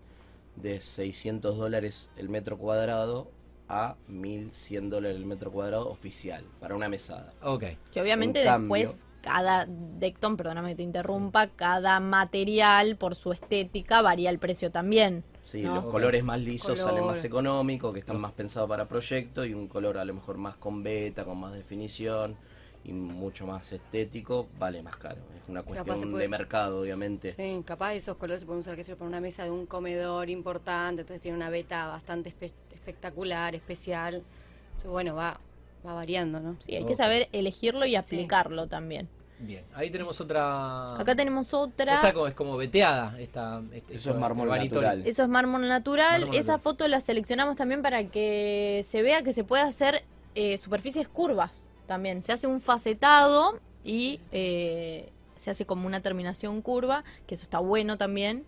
de 0.55 0.79
600 0.81 1.57
dólares 1.57 2.11
el 2.17 2.29
metro 2.29 2.57
cuadrado 2.57 3.31
a 3.67 3.95
1100 4.07 4.89
dólares 4.89 5.17
el 5.17 5.25
metro 5.25 5.51
cuadrado 5.51 5.89
oficial 5.89 6.43
para 6.59 6.75
una 6.75 6.89
mesada. 6.89 7.33
Ok. 7.41 7.63
Que 7.91 8.01
obviamente 8.01 8.41
En 8.41 8.47
cambio- 8.47 8.75
después 8.77 9.05
cada 9.21 9.65
Decton, 9.67 10.35
perdóname 10.35 10.69
que 10.69 10.75
te 10.77 10.83
interrumpa, 10.83 11.47
cada 11.47 11.99
material 11.99 12.97
por 12.97 13.15
su 13.15 13.31
estética 13.31 14.01
varía 14.01 14.29
el 14.31 14.39
precio 14.39 14.71
también. 14.71 15.23
Sí, 15.43 15.61
No. 15.61 15.75
los 15.75 15.85
colores 15.85 16.23
más 16.23 16.39
lisos 16.39 16.79
Color. 16.79 16.83
salen 16.91 17.05
más 17.05 17.23
económicos, 17.23 17.93
que 17.93 17.99
están 17.99 18.19
más 18.19 18.31
pensados 18.33 18.67
para 18.67 18.87
proyectos, 18.87 19.45
y 19.47 19.53
un 19.53 19.67
color 19.67 19.97
a 19.99 20.05
lo 20.05 20.13
mejor 20.15 20.37
más 20.37 20.55
con 20.57 20.81
beta, 20.83 21.23
con 21.23 21.37
más 21.39 21.53
definición 21.53 22.35
y 22.83 22.93
mucho 22.93 23.45
más 23.45 23.71
estético, 23.71 24.47
vale 24.57 24.81
más 24.81 24.95
caro. 24.95 25.21
Es 25.41 25.47
una 25.49 25.63
cuestión 25.63 26.11
puede- 26.11 26.23
de 26.23 26.27
mercado, 26.27 26.81
obviamente. 26.81 27.31
Sí, 27.33 27.61
capaz 27.65 27.93
esos 27.93 28.17
colores 28.17 28.41
se 28.41 28.45
pueden 28.45 28.61
usar 28.61 28.75
qué 28.75 28.83
sé 28.83 28.91
yo, 28.91 28.97
para 28.97 29.07
una 29.09 29.21
mesa 29.21 29.43
de 29.43 29.51
un 29.51 29.65
comedor 29.65 30.29
importante, 30.29 31.01
entonces 31.01 31.21
tiene 31.21 31.37
una 31.37 31.49
beta 31.49 31.87
bastante 31.87 32.33
espe- 32.33 32.51
espectacular, 32.73 33.53
especial. 33.55 34.23
Entonces, 34.65 34.89
bueno, 34.89 35.15
va, 35.15 35.39
va 35.85 35.93
variando, 35.93 36.39
¿no? 36.39 36.57
Sí, 36.65 36.75
hay 36.75 36.85
que 36.85 36.95
saber 36.95 37.29
elegirlo 37.31 37.85
y 37.85 37.91
Sí. 37.91 37.95
aplicarlo 37.95 38.67
también. 38.67 39.07
Bien. 39.39 39.63
Ahí 39.73 39.89
tenemos 39.89 40.21
otra... 40.21 40.99
Acá 40.99 41.15
tenemos 41.15 41.51
otra. 41.55 41.95
Esta 41.95 42.13
como, 42.13 42.27
es 42.27 42.35
como 42.35 42.57
veteada. 42.57 43.19
Esta, 43.19 43.61
este- 43.73 43.93
Eso 43.95 43.97
esto, 43.97 44.09
es 44.11 44.17
mármol 44.17 44.49
este 44.49 44.65
natural. 44.65 45.03
Eso 45.05 45.23
es 45.23 45.29
mármol 45.29 45.67
natural. 45.67 46.21
Mármol 46.21 46.29
Esa 46.35 46.39
natural. 46.53 46.59
foto 46.59 46.87
la 46.87 46.99
seleccionamos 46.99 47.55
también 47.55 47.81
para 47.81 48.03
que 48.03 48.83
se 48.85 49.01
vea 49.01 49.23
que 49.23 49.33
se 49.33 49.43
puede 49.43 49.63
hacer 49.63 50.03
eh, 50.35 50.57
superficies 50.59 51.07
curvas 51.09 51.51
también. 51.87 52.23
Se 52.23 52.31
hace 52.33 52.47
un 52.47 52.59
facetado 52.61 53.59
y 53.83 54.19
eh, 54.31 55.09
se 55.35 55.51
hace 55.51 55.65
como 55.65 55.87
una 55.87 56.01
terminación 56.01 56.61
curva, 56.61 57.03
que 57.27 57.35
eso 57.35 57.43
está 57.43 57.59
bueno 57.59 57.97
también. 57.97 58.45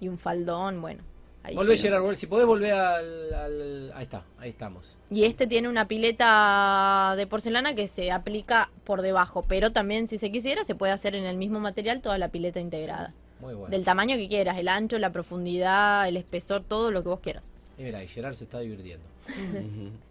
Y 0.00 0.08
un 0.08 0.18
faldón, 0.18 0.80
bueno. 0.80 1.02
ahí 1.42 1.56
Volvé, 1.56 1.76
sí. 1.76 1.82
Gerard, 1.84 2.14
si 2.14 2.26
podés 2.28 2.46
volver 2.46 2.72
al, 2.72 3.34
al- 3.34 3.92
Ahí 3.94 4.02
está, 4.04 4.24
ahí 4.38 4.48
estamos. 4.50 4.96
Y 5.10 5.24
este 5.24 5.46
tiene 5.48 5.68
una 5.68 5.88
pileta 5.88 7.14
de 7.16 7.26
porcelana 7.26 7.74
que 7.74 7.88
se 7.88 8.12
aplica 8.12 8.70
por 8.84 9.02
debajo, 9.02 9.42
pero 9.48 9.72
también 9.72 10.06
si 10.06 10.18
se 10.18 10.30
quisiera 10.30 10.62
se 10.64 10.74
puede 10.76 10.92
hacer 10.92 11.14
en 11.16 11.24
el 11.24 11.36
mismo 11.36 11.58
material 11.58 12.00
toda 12.00 12.16
la 12.18 12.28
pileta 12.28 12.60
integrada. 12.60 13.12
Muy 13.40 13.54
bueno. 13.54 13.70
Del 13.70 13.84
tamaño 13.84 14.16
que 14.16 14.28
quieras, 14.28 14.56
el 14.58 14.68
ancho, 14.68 14.98
la 14.98 15.10
profundidad, 15.12 16.06
el 16.08 16.16
espesor, 16.16 16.62
todo 16.62 16.90
lo 16.90 17.02
que 17.02 17.08
vos 17.08 17.20
quieras. 17.20 17.44
Y 17.76 17.82
mira, 17.84 18.02
y 18.02 18.08
Gerard 18.08 18.34
se 18.34 18.44
está 18.44 18.58
divirtiendo. 18.60 19.04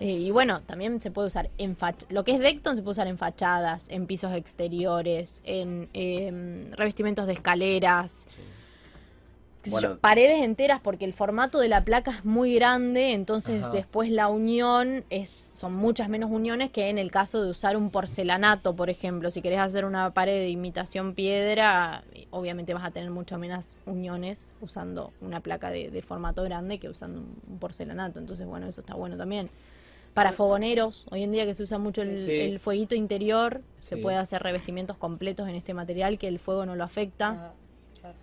Eh, 0.00 0.06
y 0.06 0.30
bueno, 0.32 0.60
también 0.62 1.00
se 1.00 1.10
puede 1.10 1.28
usar 1.28 1.50
en 1.56 1.76
lo 2.08 2.24
que 2.24 2.32
es 2.32 2.40
Decton 2.40 2.76
se 2.76 2.82
puede 2.82 2.92
usar 2.92 3.06
en 3.06 3.16
fachadas, 3.18 3.86
en 3.88 4.06
pisos 4.06 4.32
exteriores, 4.32 5.40
en 5.44 5.88
em, 5.92 6.72
revestimientos 6.72 7.26
de 7.26 7.34
escaleras, 7.34 8.26
Sí. 8.28 8.40
qué 9.62 9.70
sé 9.70 9.74
Bueno. 9.76 9.88
yo, 9.94 9.98
paredes 10.00 10.42
enteras 10.44 10.80
porque 10.82 11.04
el 11.04 11.12
formato 11.14 11.60
de 11.60 11.68
la 11.68 11.84
placa 11.84 12.10
es 12.10 12.24
muy 12.24 12.54
grande, 12.56 13.12
entonces 13.12 13.62
Ajá. 13.62 13.70
después 13.72 14.10
la 14.10 14.28
unión 14.28 15.04
es 15.10 15.30
son 15.30 15.74
muchas 15.74 16.08
menos 16.08 16.30
uniones 16.30 16.70
que 16.72 16.88
en 16.90 16.98
el 16.98 17.12
caso 17.12 17.42
de 17.42 17.50
usar 17.50 17.76
un 17.76 17.90
porcelanato, 17.90 18.74
por 18.74 18.90
ejemplo, 18.90 19.30
si 19.30 19.42
querés 19.42 19.60
hacer 19.60 19.84
una 19.84 20.10
pared 20.10 20.40
de 20.40 20.48
imitación 20.50 21.14
piedra, 21.14 22.02
eh, 22.14 22.26
obviamente 22.30 22.74
vas 22.74 22.84
a 22.84 22.90
tener 22.90 23.10
muchas 23.10 23.38
menos 23.38 23.68
uniones 23.86 24.50
usando 24.60 25.12
una 25.20 25.38
placa 25.40 25.70
de, 25.70 25.88
de 25.90 26.02
formato 26.02 26.42
grande 26.42 26.78
que 26.80 26.88
usando 26.88 27.20
un 27.20 27.58
porcelanato, 27.60 28.18
entonces 28.18 28.44
bueno, 28.44 28.66
eso 28.66 28.80
está 28.80 28.94
bueno 28.96 29.16
también. 29.16 29.48
Para 30.14 30.32
fogoneros, 30.32 31.06
hoy 31.10 31.24
en 31.24 31.32
día 31.32 31.44
que 31.44 31.54
se 31.54 31.62
usa 31.64 31.78
mucho 31.78 32.02
el, 32.02 32.18
Sí. 32.20 32.30
el 32.30 32.60
fueguito 32.60 32.94
interior, 32.94 33.62
se 33.80 33.96
puede 33.96 34.16
hacer 34.16 34.42
revestimientos 34.42 34.96
completos 34.96 35.48
en 35.48 35.56
este 35.56 35.74
material 35.74 36.18
que 36.18 36.28
el 36.28 36.38
fuego 36.38 36.64
no 36.66 36.76
lo 36.76 36.84
afecta. 36.84 37.28
Ah, 37.30 37.52
claro. 38.00 38.16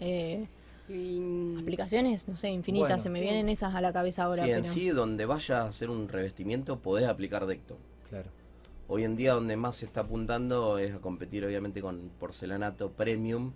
Eh, 0.00 0.46
Y, 0.92 1.56
Aplicaciones, 1.60 2.26
no 2.26 2.36
sé, 2.36 2.50
infinitas, 2.50 2.88
Bueno, 2.88 3.02
se 3.04 3.10
me 3.10 3.20
sí. 3.20 3.24
vienen 3.24 3.48
esas 3.48 3.76
a 3.76 3.80
la 3.80 3.92
cabeza 3.92 4.24
ahora. 4.24 4.42
Sí, 4.44 4.50
en 4.50 4.62
pero- 4.62 4.74
sí, 4.74 4.88
donde 4.88 5.24
vayas 5.24 5.50
a 5.50 5.62
hacer 5.68 5.88
un 5.88 6.08
revestimiento, 6.08 6.80
podés 6.80 7.06
aplicar 7.08 7.46
Decton. 7.46 7.78
Claro. 8.08 8.28
Hoy 8.88 9.04
en 9.04 9.14
día 9.14 9.34
donde 9.34 9.56
más 9.56 9.76
se 9.76 9.86
está 9.86 10.00
apuntando 10.00 10.78
es 10.78 10.92
a 10.92 10.98
competir 10.98 11.44
obviamente 11.46 11.80
con 11.80 12.10
porcelanato 12.18 12.90
premium, 12.90 13.52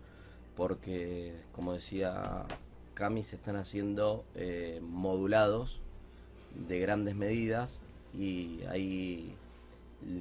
porque 0.57 1.35
como 1.51 1.73
decía 1.73 2.45
Cami, 2.95 3.25
se 3.25 3.35
están 3.35 3.57
haciendo 3.57 4.25
eh, 4.37 4.79
modulados 4.81 5.81
de 6.69 6.79
grandes 6.81 7.15
medidas 7.15 7.81
y 8.17 8.61
ahí 8.69 9.35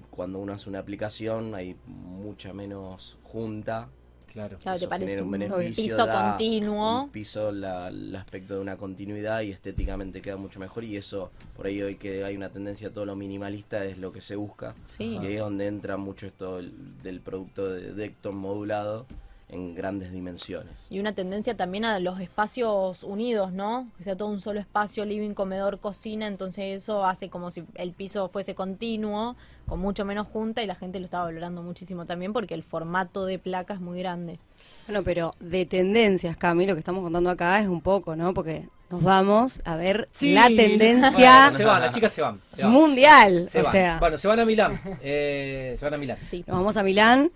cuando 0.09 0.39
uno 0.39 0.53
hace 0.53 0.69
una 0.69 0.79
aplicación 0.79 1.53
hay 1.55 1.75
mucha 1.87 2.53
menos 2.53 3.17
junta. 3.23 3.89
Claro. 4.31 4.57
Claro, 4.57 4.79
te 4.79 4.87
parece 4.87 5.21
un 5.21 5.29
beneficio, 5.29 5.83
piso 5.83 6.05
da 6.07 6.29
continuo. 6.31 7.03
Un 7.03 7.09
piso, 7.09 7.51
la- 7.51 7.89
el 7.89 8.15
aspecto 8.15 8.55
de 8.55 8.61
una 8.61 8.77
continuidad 8.77 9.41
y 9.41 9.51
estéticamente 9.51 10.21
queda 10.23 10.37
mucho 10.37 10.59
mejor 10.59 10.83
y 10.85 10.97
eso, 10.97 11.29
por 11.55 11.67
ahí 11.67 11.79
hoy 11.83 11.97
que 11.97 12.23
hay 12.23 12.35
una 12.35 12.49
tendencia 12.49 12.87
a 12.87 12.91
todo 12.91 13.05
lo 13.05 13.15
minimalista 13.15 13.85
es 13.85 13.99
lo 13.99 14.11
que 14.11 14.21
se 14.21 14.35
busca. 14.35 14.73
Sí. 14.87 15.19
Y 15.21 15.25
ahí 15.27 15.33
es 15.33 15.39
donde 15.39 15.67
entra 15.67 15.97
mucho 15.97 16.25
esto 16.25 16.57
del, 16.57 16.73
del 17.03 17.19
producto 17.19 17.69
de 17.69 17.93
Decton 17.93 18.35
modulado 18.35 19.05
en 19.53 19.75
grandes 19.75 20.11
dimensiones. 20.11 20.73
Y 20.89 20.99
una 20.99 21.13
tendencia 21.13 21.55
también 21.55 21.85
a 21.85 21.99
los 21.99 22.19
espacios 22.19 23.03
unidos, 23.03 23.51
¿no? 23.51 23.87
Que 23.97 24.03
sea 24.03 24.15
todo 24.17 24.29
un 24.29 24.41
solo 24.41 24.59
espacio, 24.59 25.05
living, 25.05 25.33
comedor, 25.33 25.79
cocina, 25.79 26.27
entonces 26.27 26.65
eso 26.83 27.05
hace 27.05 27.29
como 27.29 27.51
si 27.51 27.63
el 27.75 27.91
piso 27.93 28.27
fuese 28.29 28.55
continuo, 28.55 29.35
con 29.67 29.79
mucho 29.79 30.03
menos 30.05 30.27
junta 30.27 30.61
y 30.63 30.67
la 30.67 30.75
gente 30.75 30.99
lo 30.99 31.05
estaba 31.05 31.25
valorando 31.25 31.61
muchísimo 31.63 32.05
también 32.05 32.33
porque 32.33 32.53
el 32.53 32.63
formato 32.63 33.25
de 33.25 33.39
placa 33.39 33.73
es 33.75 33.79
muy 33.79 33.99
grande. 33.99 34.39
bueno, 34.87 35.03
pero 35.03 35.35
de 35.39 35.65
tendencias, 35.65 36.35
Cami, 36.37 36.65
lo 36.65 36.73
que 36.73 36.79
estamos 36.79 37.03
contando 37.03 37.29
acá 37.29 37.59
es 37.61 37.67
un 37.67 37.81
poco, 37.81 38.15
¿no? 38.15 38.33
Porque 38.33 38.67
nos 38.89 39.01
vamos 39.01 39.61
a 39.65 39.75
ver 39.75 40.07
Sí. 40.11 40.33
la 40.33 40.43
Bueno, 40.43 40.55
tendencia 40.57 41.51
se 41.51 41.63
van, 41.63 41.81
las 41.81 41.95
chicas 41.95 42.11
se 42.11 42.21
van. 42.21 42.39
Se 42.53 42.61
van. 42.63 42.71
mundial. 42.71 43.47
Se 43.47 43.61
o 43.61 43.63
van. 43.63 43.71
sea, 43.71 43.99
Bueno, 43.99 44.17
se 44.17 44.27
van 44.27 44.39
a 44.39 44.45
Milán. 44.45 44.79
eh, 45.01 45.73
se 45.77 45.85
van 45.85 45.93
a 45.93 45.97
Milán. 45.97 46.17
Sí. 46.29 46.43
nos 46.45 46.57
vamos 46.57 46.77
a 46.77 46.83
Milán. 46.83 47.31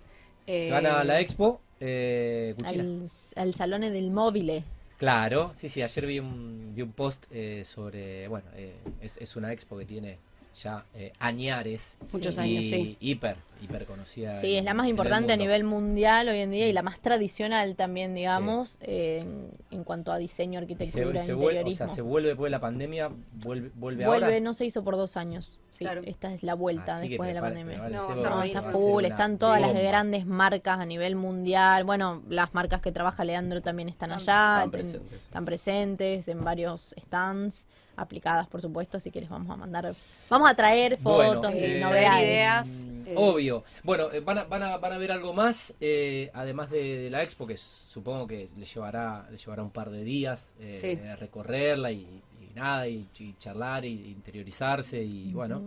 eh, 0.46 0.66
Se 0.66 0.72
van 0.72 0.86
a 0.86 1.02
la 1.04 1.20
expo. 1.20 1.60
Eh. 1.80 2.54
Al, 2.64 3.08
al 3.36 3.54
salón 3.54 3.82
del 3.82 4.10
móvil. 4.10 4.62
Claro, 4.98 5.52
sí, 5.54 5.68
sí, 5.68 5.80
ayer 5.80 6.06
vi 6.06 6.18
un, 6.18 6.72
vi 6.74 6.82
un 6.82 6.90
post 6.92 7.24
eh, 7.30 7.62
sobre, 7.64 8.26
bueno, 8.26 8.46
eh, 8.56 8.74
es, 9.00 9.16
es 9.18 9.36
una 9.36 9.52
expo 9.52 9.78
que 9.78 9.84
tiene 9.84 10.18
ya 10.62 10.84
eh, 10.94 11.12
añares. 11.18 11.96
Muchos 12.12 12.36
y 12.36 12.40
años, 12.40 12.64
sí. 12.66 12.96
Hiper, 13.00 13.36
hiper 13.62 13.86
conocida. 13.86 14.40
Sí, 14.40 14.52
en- 14.54 14.58
es 14.60 14.64
la 14.64 14.74
más 14.74 14.88
importante 14.88 15.32
a 15.32 15.36
nivel 15.36 15.64
mundial 15.64 16.28
hoy 16.28 16.40
en 16.40 16.50
día 16.50 16.68
y 16.68 16.72
la 16.72 16.82
más 16.82 17.00
tradicional 17.00 17.76
también, 17.76 18.14
digamos, 18.14 18.76
eh, 18.80 19.20
en, 19.22 19.50
en 19.70 19.84
cuanto 19.84 20.12
a 20.12 20.18
diseño, 20.18 20.54
Y 20.60 20.62
arquitectura, 20.62 21.20
se, 21.20 21.26
se 21.26 21.32
vuelve, 21.34 21.62
o 21.64 21.70
sea, 21.70 21.88
se 21.88 22.02
vuelve 22.02 22.28
después 22.28 22.46
de 22.48 22.50
la 22.50 22.60
pandemia, 22.60 23.10
vuelve, 23.42 23.70
vuelve, 23.74 24.06
Vuelve, 24.06 24.26
ahora. 24.26 24.40
no 24.40 24.54
se 24.54 24.64
hizo 24.66 24.82
por 24.84 24.96
dos 24.96 25.16
años. 25.16 25.58
Sí, 25.70 25.84
Claro. 25.84 26.02
esta 26.06 26.34
es 26.34 26.42
la 26.42 26.54
vuelta 26.54 26.96
Así 26.96 27.04
que 27.04 27.10
después 27.10 27.28
de 27.28 27.34
la 27.34 27.40
pandemia. 27.40 27.74
prepárense 27.76 27.98
No, 28.28 28.42
está 28.42 28.62
No, 28.62 28.70
full, 28.72 29.04
están 29.04 29.38
todas 29.38 29.60
las 29.60 29.70
de 29.70 29.76
bomba. 29.76 29.88
grandes 29.90 30.26
marcas 30.26 30.80
a 30.80 30.84
nivel 30.84 31.14
mundial. 31.14 31.84
Bueno, 31.84 32.20
las 32.28 32.52
marcas 32.52 32.80
que 32.80 32.90
trabaja 32.90 33.24
Leandro 33.24 33.62
también 33.62 33.88
están 33.88 34.10
Están- 34.10 34.20
allá, 34.20 34.64
están 34.64 34.64
en- 34.64 34.70
presentes. 34.72 35.22
están 35.22 35.44
presentes 35.44 36.26
en 36.28 36.42
varios 36.44 36.94
stands, 37.00 37.66
aplicadas 38.00 38.46
por 38.46 38.60
supuesto, 38.62 38.96
así 38.96 39.10
que 39.10 39.20
les 39.20 39.28
vamos 39.28 39.50
a 39.50 39.56
mandar, 39.56 39.92
vamos 40.30 40.50
a 40.50 40.54
traer 40.54 40.98
Bueno, 41.00 41.34
fotos 41.34 41.54
y 41.54 41.58
eh, 41.64 41.80
novedades. 41.80 42.22
ideas. 42.22 42.68
Eh. 43.06 43.14
Obvio. 43.16 43.64
Bueno, 43.84 44.10
eh, 44.12 44.20
van, 44.20 44.38
a, 44.38 44.44
van, 44.44 44.62
a, 44.62 44.76
van 44.76 44.92
a 44.92 44.98
ver 44.98 45.12
algo 45.12 45.32
más, 45.32 45.74
eh, 45.80 46.30
además 46.34 46.70
de, 46.70 46.98
de 46.98 47.10
la 47.10 47.22
expo, 47.22 47.46
que 47.46 47.56
supongo 47.56 48.26
que 48.26 48.48
les 48.56 48.72
llevará, 48.74 49.26
les 49.30 49.40
llevará 49.44 49.62
un 49.62 49.70
par 49.70 49.90
de 49.90 50.04
días 50.04 50.50
eh, 50.60 50.76
Sí. 50.80 50.86
eh, 50.88 51.16
recorrerla 51.16 51.90
y, 51.90 52.22
y 52.40 52.54
nada, 52.54 52.86
y, 52.86 53.06
y 53.18 53.34
charlar 53.38 53.84
y 53.84 54.10
interiorizarse 54.10 55.02
y 55.02 55.32
bueno. 55.32 55.62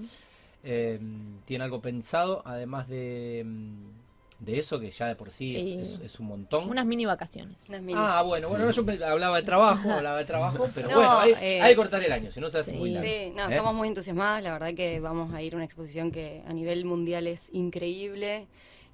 Eh, 0.64 1.00
¿Tiene 1.46 1.64
algo 1.64 1.82
pensado, 1.82 2.44
además 2.46 2.88
de, 2.88 3.42
mm, 3.44 4.01
de 4.42 4.58
eso, 4.60 4.80
que 4.80 4.90
ya 4.90 5.08
de 5.08 5.16
por 5.16 5.30
sí, 5.32 5.56
es- 5.56 5.64
Sí. 5.64 5.78
Es, 5.80 6.00
es 6.04 6.20
un 6.20 6.26
montón? 6.26 6.68
Unas 6.70 6.86
mini 6.86 7.06
vacaciones. 7.06 7.56
unas 7.70 7.82
mini- 7.82 7.94
Ah, 7.96 8.24
bueno, 8.24 8.50
bueno, 8.50 8.70
yo 8.72 8.84
hablaba 9.06 9.38
de 9.38 9.44
trabajo, 9.44 9.90
hablaba 9.92 10.18
de 10.18 10.26
trabajo, 10.26 10.68
pero 10.76 10.90
No, 10.90 10.96
bueno, 10.96 11.12
hay, 11.20 11.32
eh, 11.40 11.62
hay 11.62 11.72
que 11.72 11.76
cortar 11.76 12.04
el 12.04 12.12
año, 12.12 12.32
si 12.32 12.40
no 12.42 12.50
se 12.50 12.58
hace 12.58 12.72
sí. 12.72 12.78
muy 12.78 12.90
largo. 12.90 13.08
Sí, 13.10 13.32
no, 13.36 13.44
¿eh? 13.44 13.52
estamos 13.52 13.74
muy 13.76 13.88
entusiasmadas. 13.88 14.42
La 14.44 14.52
verdad 14.54 14.74
que 14.74 15.00
vamos 15.00 15.34
a 15.34 15.42
ir 15.44 15.54
a 15.54 15.58
una 15.58 15.66
exposición 15.66 16.12
que 16.12 16.42
a 16.48 16.54
nivel 16.54 16.84
mundial 16.86 17.28
es 17.28 17.50
increíble. 17.54 18.48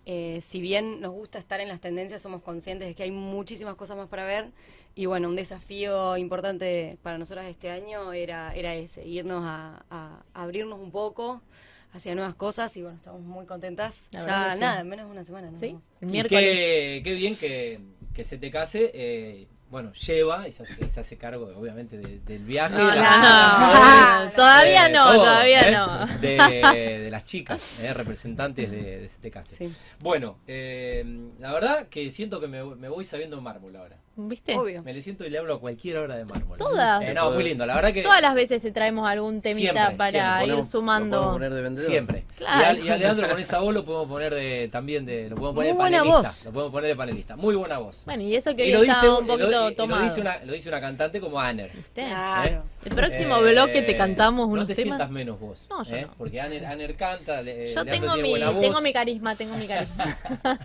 Eh, 0.06 0.40
si 0.42 0.62
bien 0.62 1.02
nos 1.02 1.12
gusta 1.12 1.38
estar 1.40 1.60
en 1.62 1.68
las 1.70 1.82
tendencias, 1.82 2.22
somos 2.22 2.42
conscientes 2.42 2.88
de 2.88 2.94
que 2.96 3.04
hay 3.04 3.12
muchísimas 3.12 3.76
cosas 3.76 3.98
más 3.98 4.08
para 4.10 4.26
ver. 4.26 4.52
Y 4.96 5.06
bueno, 5.06 5.28
un 5.30 5.36
desafío 5.36 6.18
importante 6.18 6.98
para 7.04 7.18
nosotras 7.18 7.46
este 7.46 7.70
año 7.70 8.14
era, 8.14 8.54
era 8.56 8.74
ese, 8.76 9.06
irnos 9.08 9.44
a, 9.46 9.84
a 9.90 10.24
abrirnos 10.34 10.80
un 10.80 10.92
poco 10.92 11.42
hacia 11.98 12.16
nuevas 12.16 12.36
cosas. 12.36 12.76
Y 12.78 12.82
bueno, 12.82 12.98
estamos 12.98 13.22
muy 13.22 13.46
contentas. 13.46 14.04
La 14.12 14.26
ya 14.26 14.54
sí. 14.54 14.60
nada, 14.60 14.80
en 14.82 14.90
menos 14.90 15.06
de 15.08 15.12
una 15.12 15.24
semana. 15.26 15.52
nos 15.52 15.60
¿Sí? 15.60 15.78
El 16.02 16.08
miércoles. 16.08 16.44
qué, 16.44 17.02
qué 17.04 17.14
bien 17.14 17.36
que, 17.36 17.80
que 18.14 18.24
se 18.24 18.38
te 18.38 18.50
case. 18.50 18.92
eh, 18.94 19.48
bueno, 19.70 19.92
lleva 19.92 20.48
y 20.48 20.54
se 20.54 20.64
hace, 20.64 20.88
se 20.88 21.00
hace 21.02 21.18
cargo, 21.18 21.52
obviamente, 21.58 21.98
de- 21.98 22.20
del 22.20 22.46
viaje. 22.46 22.74
No, 22.74 22.86
no, 22.86 22.96
no, 22.96 23.02
vacaciones, 23.02 24.36
todavía 24.92 25.00
no, 25.00 25.14
todo, 25.14 25.24
todavía 25.24 25.70
¿eh? 25.70 25.72
no. 25.72 26.20
De, 26.20 27.00
de 27.04 27.12
las 27.12 27.26
chicas, 27.26 27.84
eh, 27.84 27.94
representantes 27.94 28.70
de, 28.72 29.00
de 29.02 29.10
Se 29.10 29.20
te 29.20 29.32
case. 29.32 29.56
Sí, 29.68 29.74
Bueno, 30.00 30.38
eh, 30.48 31.04
la 31.40 31.54
verdad 31.54 31.88
que 31.90 32.10
siento 32.12 32.40
que 32.40 32.48
me, 32.48 32.64
me 32.64 32.90
voy 32.90 33.06
sabiendo 33.06 33.40
mármol 33.42 33.76
ahora. 33.76 33.98
¿Viste? 34.20 34.56
obvio. 34.58 34.82
Me 34.82 34.96
le 34.96 35.02
siento 35.04 35.26
y 35.26 35.30
le 35.30 35.38
hablo 35.38 35.54
a 35.54 35.60
cualquier 35.60 35.98
hora 35.98 36.16
de 36.18 36.26
mármol. 36.26 36.58
Todas. 36.58 37.04
Eh, 37.08 37.14
no, 37.14 37.30
muy 37.30 37.44
lindo. 37.44 37.68
La 37.68 37.76
verdad 37.76 37.94
que 37.94 38.02
Todas 38.02 38.20
las 38.20 38.34
veces 38.34 38.64
te 38.64 38.72
traemos 38.72 39.08
algún 39.08 39.42
temita 39.42 39.74
Siempre, 39.74 39.96
para 39.96 40.12
siempre. 40.12 40.32
ir 40.48 40.50
Ponemos- 40.54 40.58
¿lo 40.58 40.64
sumando. 40.72 41.18
podemos 41.18 41.36
poner 41.36 41.54
de 41.54 41.62
vendedor? 41.62 41.88
siempre. 41.92 42.24
Claro. 42.36 42.78
Y, 42.80 42.82
a, 42.82 42.86
y 42.86 42.90
a 42.90 42.98
Leandro 42.98 43.30
con 43.30 43.40
esa 43.40 43.60
voz 43.60 43.76
lo 43.76 43.86
podemos 43.86 44.08
poner 44.08 44.34
de 44.34 44.70
también 44.72 45.06
de 45.06 45.30
lo 45.30 45.36
podemos 45.36 45.54
poner 45.56 45.74
Muy 45.76 45.78
de 45.78 45.78
buena 45.78 45.98
panelista. 46.00 46.30
voz. 46.30 46.46
Lo 46.46 46.52
podemos 46.52 46.72
poner 46.72 46.90
de 46.90 46.96
panelista. 46.96 47.36
Muy 47.36 47.56
buena 47.56 47.78
voz. 47.78 48.02
Bueno, 48.06 48.24
y 48.24 48.36
eso 48.36 48.56
que 48.56 48.66
y 48.68 48.74
hoy 48.76 48.88
lo 48.88 48.92
está 48.92 49.02
dice, 49.06 49.10
un 49.22 49.28
poquito 49.28 49.50
lo- 49.52 49.70
lo 49.70 49.76
tomado. 49.76 50.04
dice 50.04 50.22
una, 50.22 50.44
lo 50.44 50.54
dice 50.54 50.70
una 50.70 50.82
cantante 50.82 51.20
como 51.20 51.40
Aner. 51.40 51.72
¿Viste? 51.76 52.06
Claro. 52.06 52.64
El 52.86 52.96
próximo 52.96 53.38
Eh, 53.38 53.52
bloque 53.52 53.82
te 53.84 53.96
cantamos 53.96 54.48
no 54.48 54.54
unos 54.54 54.66
te 54.68 54.74
sientas 54.84 55.10
menos 55.10 55.40
vos. 55.40 55.66
No, 55.70 55.84
yo 55.84 55.96
¿eh? 55.96 56.02
no. 56.04 56.14
Porque 56.18 56.40
Aner, 56.42 56.66
Aner 56.66 56.96
canta. 56.96 57.42
le- 57.42 57.68
Yo 57.74 57.86
tengo 57.86 58.16
mi, 58.18 58.30
buena 58.32 58.50
voz. 58.52 58.62
tengo 58.62 58.82
mi 58.82 58.94
carisma, 58.94 59.36
tengo 59.36 59.56
mi 59.58 59.68
carisma. 59.68 60.18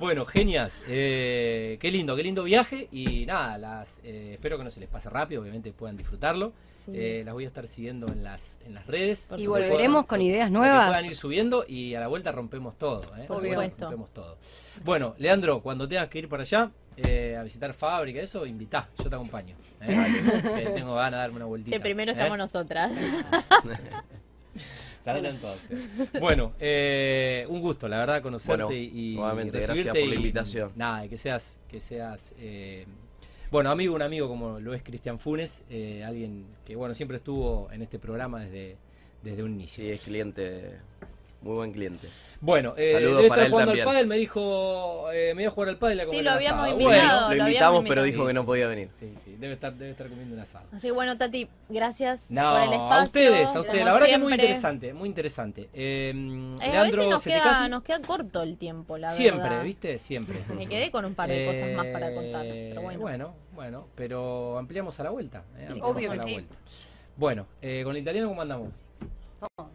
Bueno, 0.00 0.24
genias. 0.24 0.82
Eh, 0.88 1.76
qué 1.78 1.90
lindo, 1.90 2.16
qué 2.16 2.22
lindo 2.22 2.42
viaje. 2.42 2.88
Y 2.90 3.26
nada, 3.26 3.58
las 3.58 4.00
eh, 4.02 4.30
espero 4.32 4.56
que 4.56 4.64
no 4.64 4.70
se 4.70 4.80
les 4.80 4.88
pase 4.88 5.10
rápido, 5.10 5.42
obviamente 5.42 5.74
puedan 5.74 5.98
disfrutarlo. 5.98 6.54
Sí. 6.74 6.92
Eh, 6.94 7.22
las 7.22 7.34
voy 7.34 7.44
a 7.44 7.48
estar 7.48 7.68
siguiendo 7.68 8.06
en 8.06 8.24
las, 8.24 8.58
en 8.64 8.72
las 8.72 8.86
redes. 8.86 9.28
Y 9.36 9.46
volveremos 9.46 10.06
con 10.06 10.22
ideas 10.22 10.50
nuevas. 10.50 10.88
puedan 10.88 11.04
ir 11.04 11.14
subiendo 11.14 11.66
y 11.68 11.94
a 11.94 12.00
la 12.00 12.08
vuelta 12.08 12.32
rompemos 12.32 12.78
todo. 12.78 13.02
¿eh? 13.18 13.26
Por 13.28 13.42
supuesto. 13.42 13.84
Rompemos 13.84 14.10
todo. 14.14 14.38
Bueno, 14.82 15.14
Leandro, 15.18 15.60
cuando 15.60 15.86
tengas 15.86 16.08
que 16.08 16.20
ir 16.20 16.30
para 16.30 16.44
allá 16.44 16.70
eh, 16.96 17.36
a 17.38 17.42
visitar 17.42 17.74
fábrica, 17.74 18.20
eso, 18.20 18.46
invitá, 18.46 18.88
yo 18.96 19.10
te 19.10 19.14
acompaño. 19.14 19.54
¿eh? 19.82 19.96
Que 20.56 20.70
tengo 20.76 20.94
ganas 20.94 21.12
de 21.12 21.16
darme 21.18 21.36
una 21.36 21.44
vueltita. 21.44 21.76
Que 21.76 21.80
primero 21.80 22.10
¿eh? 22.10 22.14
estamos 22.14 22.38
nosotras. 22.38 22.90
Saludan 25.04 25.36
todos 25.38 25.56
ustedes. 25.62 26.20
Bueno, 26.20 26.52
eh, 26.60 27.46
un 27.48 27.60
gusto, 27.60 27.88
la 27.88 27.98
verdad, 27.98 28.22
conocerte 28.22 28.64
Bueno, 28.64 28.76
y, 28.76 29.12
y 29.12 29.16
nuevamente, 29.16 29.58
gracias 29.58 29.88
por 29.88 29.96
la 29.96 30.14
y, 30.14 30.14
invitación. 30.14 30.72
Nada, 30.76 31.08
que 31.08 31.16
seas, 31.16 31.58
que 31.68 31.80
seas, 31.80 32.34
eh, 32.38 32.86
bueno, 33.50 33.70
amigo, 33.70 33.94
un 33.94 34.02
amigo 34.02 34.28
como 34.28 34.60
lo 34.60 34.74
es 34.74 34.82
Cristian 34.82 35.18
Funes, 35.18 35.64
eh, 35.70 36.04
alguien 36.04 36.46
que, 36.64 36.76
bueno, 36.76 36.94
siempre 36.94 37.16
estuvo 37.16 37.70
en 37.72 37.82
este 37.82 37.98
programa 37.98 38.40
desde, 38.40 38.76
desde 39.22 39.42
un 39.42 39.54
inicio. 39.54 39.84
Sí, 39.84 39.90
es 39.90 40.02
cliente, 40.02 40.76
muy 41.42 41.54
buen 41.54 41.72
cliente. 41.72 42.06
Bueno, 42.42 42.74
eh, 42.76 42.92
Saludos 42.94 43.16
debe 43.18 43.28
para 43.28 43.42
estar 43.42 43.46
él 43.46 43.50
jugando 43.52 43.70
también. 43.72 43.88
al 43.88 43.92
pádel, 43.94 44.06
me 44.06 44.16
dijo, 44.16 45.10
eh, 45.12 45.32
me 45.34 45.42
iba 45.42 45.50
a 45.50 45.54
jugar 45.54 45.68
al 45.70 45.76
pádel 45.78 45.98
y 45.98 46.00
a 46.00 46.06
Sí, 46.06 46.22
lo 46.22 46.30
habíamos 46.32 46.66
asado. 46.66 46.80
invitado. 46.80 46.90
Bueno, 46.90 47.12
lo 47.12 47.20
lo 47.20 47.26
habíamos 47.26 47.48
invitamos, 47.48 47.80
pero 47.88 48.00
invitado. 48.00 48.04
dijo 48.04 48.26
que 48.26 48.32
no 48.34 48.46
podía 48.46 48.66
venir. 48.66 48.88
Sí, 48.98 49.14
sí, 49.24 49.36
debe 49.38 49.54
estar, 49.54 49.72
debe 49.74 49.90
estar 49.90 50.08
comiendo 50.08 50.34
un 50.34 50.40
asado. 50.40 50.66
Así 50.72 50.88
que 50.88 50.92
bueno, 50.92 51.16
Tati, 51.18 51.48
gracias 51.68 52.30
No, 52.30 52.52
por 52.52 52.60
el 52.62 52.72
espacio. 52.72 52.94
a 53.00 53.04
ustedes, 53.04 53.48
a 53.56 53.60
ustedes. 53.60 53.84
La 53.84 53.92
verdad 53.92 54.06
que 54.06 54.12
es 54.12 54.18
muy 54.18 54.28
siempre. 54.28 54.46
interesante, 54.46 54.92
muy 54.94 55.08
interesante. 55.08 55.68
Eh, 55.74 56.12
Eh, 56.14 56.64
a 56.64 56.68
Leandro 56.70 56.96
veces 56.98 57.10
nos 57.10 57.22
queda, 57.24 57.68
nos 57.68 57.82
queda 57.82 58.00
corto 58.02 58.42
el 58.42 58.56
tiempo, 58.56 58.96
la 58.98 59.08
siempre, 59.10 59.42
verdad. 59.48 59.64
¿viste? 59.64 59.98
Siempre. 59.98 60.36
Me 60.56 60.66
quedé 60.66 60.90
con 60.90 61.04
un 61.04 61.14
par 61.14 61.28
de 61.28 61.44
cosas 61.46 61.70
más 61.72 61.86
para 61.86 62.14
contar, 62.14 62.42
pero 62.46 62.82
bueno. 62.82 63.00
Bueno, 63.00 63.34
bueno, 63.54 63.86
pero 63.94 64.58
ampliamos 64.58 64.98
a 65.00 65.04
la 65.04 65.10
vuelta. 65.10 65.42
eh, 65.58 65.62
ampliamos 65.68 65.90
Obvio 65.96 66.08
a 66.10 66.12
que 66.12 66.18
la 66.18 66.24
sí. 66.24 66.32
vuelta. 66.32 66.54
Bueno, 67.16 67.46
eh, 67.60 67.82
con 67.84 67.94
el 67.96 68.02
italiano, 68.02 68.28
¿cómo 68.28 68.40
andamos? 68.42 68.70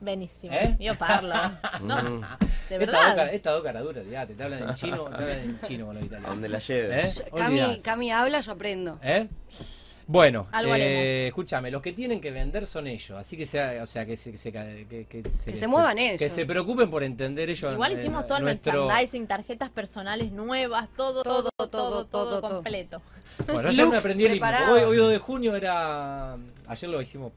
Buenísimo. 0.01 0.53
¿Eh? 0.53 0.75
Yo 0.79 0.95
parlo. 0.95 1.33
No, 1.81 2.01
Mm, 2.01 2.21
de 2.69 2.75
Esta 2.75 2.77
dos, 2.77 3.15
verdad. 3.15 3.33
esta 3.33 3.51
dos 3.51 3.63
caraduras, 3.63 4.03
ya, 4.09 4.25
te 4.25 4.41
hablan 4.43 4.69
en 4.69 4.75
chino, 4.75 5.05
te 5.05 5.15
hablan 5.15 5.39
en 5.39 5.59
chino 5.61 5.85
con 5.87 5.95
los 5.95 6.03
italianos. 6.05 6.31
donde 6.31 6.49
la 6.49 6.59
lleve. 6.59 7.01
¿Eh? 7.01 7.11
Cami. 7.35 7.79
Cami 7.81 8.11
habla, 8.11 8.41
yo 8.41 8.51
aprendo. 8.51 8.99
¿Eh? 9.03 9.27
Bueno, 10.07 10.47
eh, 10.77 11.25
escúchame, 11.29 11.71
los 11.71 11.81
que 11.81 11.91
tienen 11.91 12.21
que 12.21 12.29
vender 12.29 12.67
son 12.67 12.85
ellos, 12.85 13.17
así 13.17 13.35
que 13.35 13.47
sea, 13.47 13.81
o 13.81 13.87
sea, 13.87 14.05
que 14.05 14.15
se, 14.15 14.31
que 14.31 14.37
se, 14.37 14.51
que, 14.51 15.07
que 15.09 15.31
se, 15.31 15.51
Que 15.51 15.57
se 15.57 15.67
muevan 15.67 15.97
ellos. 15.97 16.19
Que 16.19 16.29
se 16.29 16.45
preocupen 16.45 16.91
por 16.91 17.03
entender 17.03 17.49
ellos. 17.49 17.73
Igual 17.73 17.93
eh, 17.93 17.95
hicimos 17.95 18.27
todo 18.27 18.37
el 18.37 18.43
nuestro... 18.43 18.85
merchandising, 18.85 19.25
tarjetas 19.25 19.71
personales 19.71 20.31
nuevas, 20.31 20.89
todo, 20.95 21.23
todo, 21.23 21.49
todo, 21.57 21.67
todo, 21.67 22.05
todo, 22.05 22.39
todo. 22.39 22.53
completo. 22.55 23.01
Bueno, 23.51 23.67
ayer 23.69 23.87
me 23.87 23.97
aprendí 23.97 24.25
el 24.25 24.35
himno. 24.35 24.73
Hoy, 24.73 24.81
hoy 24.83 24.97
2 24.97 25.09
de 25.11 25.17
junio 25.17 25.55
era. 25.55 26.37
Ayer 26.67 26.89
lo 26.89 27.01
hicimos. 27.01 27.31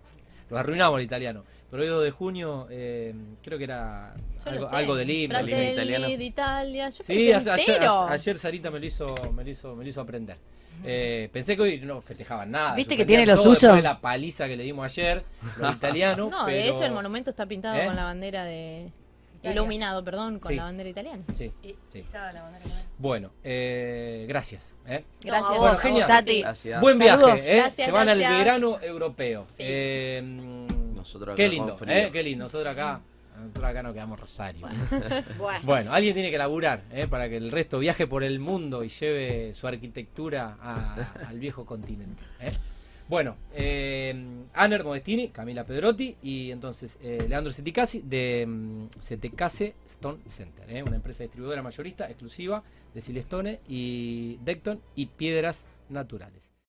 Lo 0.51 0.59
arruinamos 0.59 0.99
el 1.01 1.07
italiano. 1.07 1.45
Pero 1.71 1.83
hoy 1.83 1.89
2 1.89 2.05
de 2.05 2.11
junio, 2.11 2.67
eh, 2.71 3.15
creo 3.43 3.59
que 3.59 3.65
era 3.65 4.15
algo, 4.47 4.69
algo 4.71 4.95
del 4.97 5.11
himno. 5.11 5.35
Fratelli 5.39 5.53
del 5.57 5.63
himno. 5.69 5.73
italiano. 5.75 6.05
Fratelli 6.07 6.25
d'Italia. 6.25 6.89
Yo 6.89 7.03
Sí, 7.05 7.29
pensé 7.31 7.51
ayer, 7.51 7.83
ayer, 8.09 8.39
Sarita 8.39 8.71
me 8.71 8.81
lo 8.81 8.87
hizo, 8.87 9.07
me 9.35 9.45
lo 9.45 9.51
hizo, 9.51 9.77
me 9.77 9.85
lo 9.85 9.91
hizo 9.91 10.01
aprender. 10.01 10.37
Eh, 10.85 11.29
pensé 11.33 11.57
que 11.57 11.63
hoy 11.63 11.81
no 11.81 12.01
festejaban 12.01 12.51
nada. 12.53 12.75
Viste 12.75 12.97
que 12.97 13.05
tiene 13.05 13.27
lo 13.27 13.35
todo 13.35 13.55
suyo. 13.55 13.69
después 13.69 13.77
de 13.77 13.83
la 13.83 14.01
paliza 14.01 14.47
que 14.47 14.57
le 14.57 14.63
dimos 14.65 14.85
ayer, 14.85 15.25
los 15.59 15.75
italianos. 15.77 16.31
No, 16.31 16.47
de 16.47 16.69
hecho 16.69 16.85
el 16.85 16.93
monumento 16.93 17.31
está 17.31 17.45
pintado 17.47 17.77
¿Eh? 17.79 17.85
con 17.87 17.97
la 17.97 18.05
bandera 18.05 18.45
de... 18.45 18.91
Italia. 19.41 19.53
Iluminado, 19.61 20.03
perdón, 20.05 20.41
con 20.41 20.49
Sí. 20.51 20.57
la 20.57 20.65
bandera 20.65 20.89
italiana. 20.89 21.23
Sí, 21.33 21.53
Y- 21.63 21.75
sí. 21.93 21.99
izada 22.01 22.33
la 22.33 22.43
bandera 22.43 22.65
italiana. 22.65 22.91
Bueno, 22.99 23.31
eh, 23.45 24.25
gracias. 24.29 24.75
¿eh? 24.87 25.05
Gracias. 25.23 25.35
a 25.35 25.41
vos, 25.41 25.59
Bueno, 25.59 25.67
a 25.67 25.71
vos, 25.75 25.81
genial. 25.81 26.07
Tati. 26.09 26.41
Gracias. 26.43 26.81
Buen 26.81 26.99
viaje. 26.99 27.23
¿eh? 27.23 27.57
Gracias, 27.59 27.73
Se 27.75 27.91
van 27.93 28.09
al 28.09 28.19
verano 28.19 28.79
europeo. 28.83 29.47
Sí. 29.57 29.63
Nosotros 30.99 31.29
acá 31.31 31.37
qué 31.37 31.49
lindo, 31.49 31.77
frío. 31.77 31.95
¿eh? 31.95 32.11
Qué 32.13 32.23
lindo. 32.23 32.45
Nosotros 32.45 32.73
acá, 32.73 33.01
nosotros 33.39 33.65
acá 33.65 33.83
nos 33.83 33.93
quedamos 33.95 34.21
Rosario. 34.21 34.67
Bueno. 35.39 35.61
Bueno, 35.65 35.93
alguien 35.93 36.15
tiene 36.15 36.31
que 36.31 36.39
laburar 36.39 36.83
¿eh? 36.93 37.07
para 37.07 37.29
que 37.29 37.37
el 37.37 37.51
resto 37.51 37.79
viaje 37.79 38.07
por 38.07 38.23
el 38.25 38.39
mundo 38.41 38.85
y 38.85 38.89
lleve 38.89 39.55
su 39.55 39.67
arquitectura 39.67 40.57
a- 40.61 40.95
al 41.29 41.39
viejo 41.39 41.65
continente. 41.65 42.25
¿eh? 42.41 42.51
Bueno, 43.09 43.37
eh, 43.55 44.15
Aner 44.53 44.85
Modestini, 44.85 45.29
Camila 45.31 45.65
Pedrotti 45.65 46.17
y 46.23 46.51
entonces 46.51 46.99
eh, 47.01 47.25
Leandro 47.27 47.51
Seticasi 47.53 48.03
de 48.03 48.45
mm, 48.47 48.89
Setecase 49.01 49.75
Stone 49.87 50.19
Center, 50.27 50.69
¿eh? 50.71 50.83
una 50.83 50.97
empresa 50.97 51.23
distribuidora 51.23 51.63
mayorista 51.63 52.05
exclusiva 52.07 52.63
de 52.93 53.01
Silestone 53.01 53.61
y 53.67 54.37
Decton 54.45 54.83
y 54.95 55.07
piedras 55.07 55.65
naturales. 55.89 56.48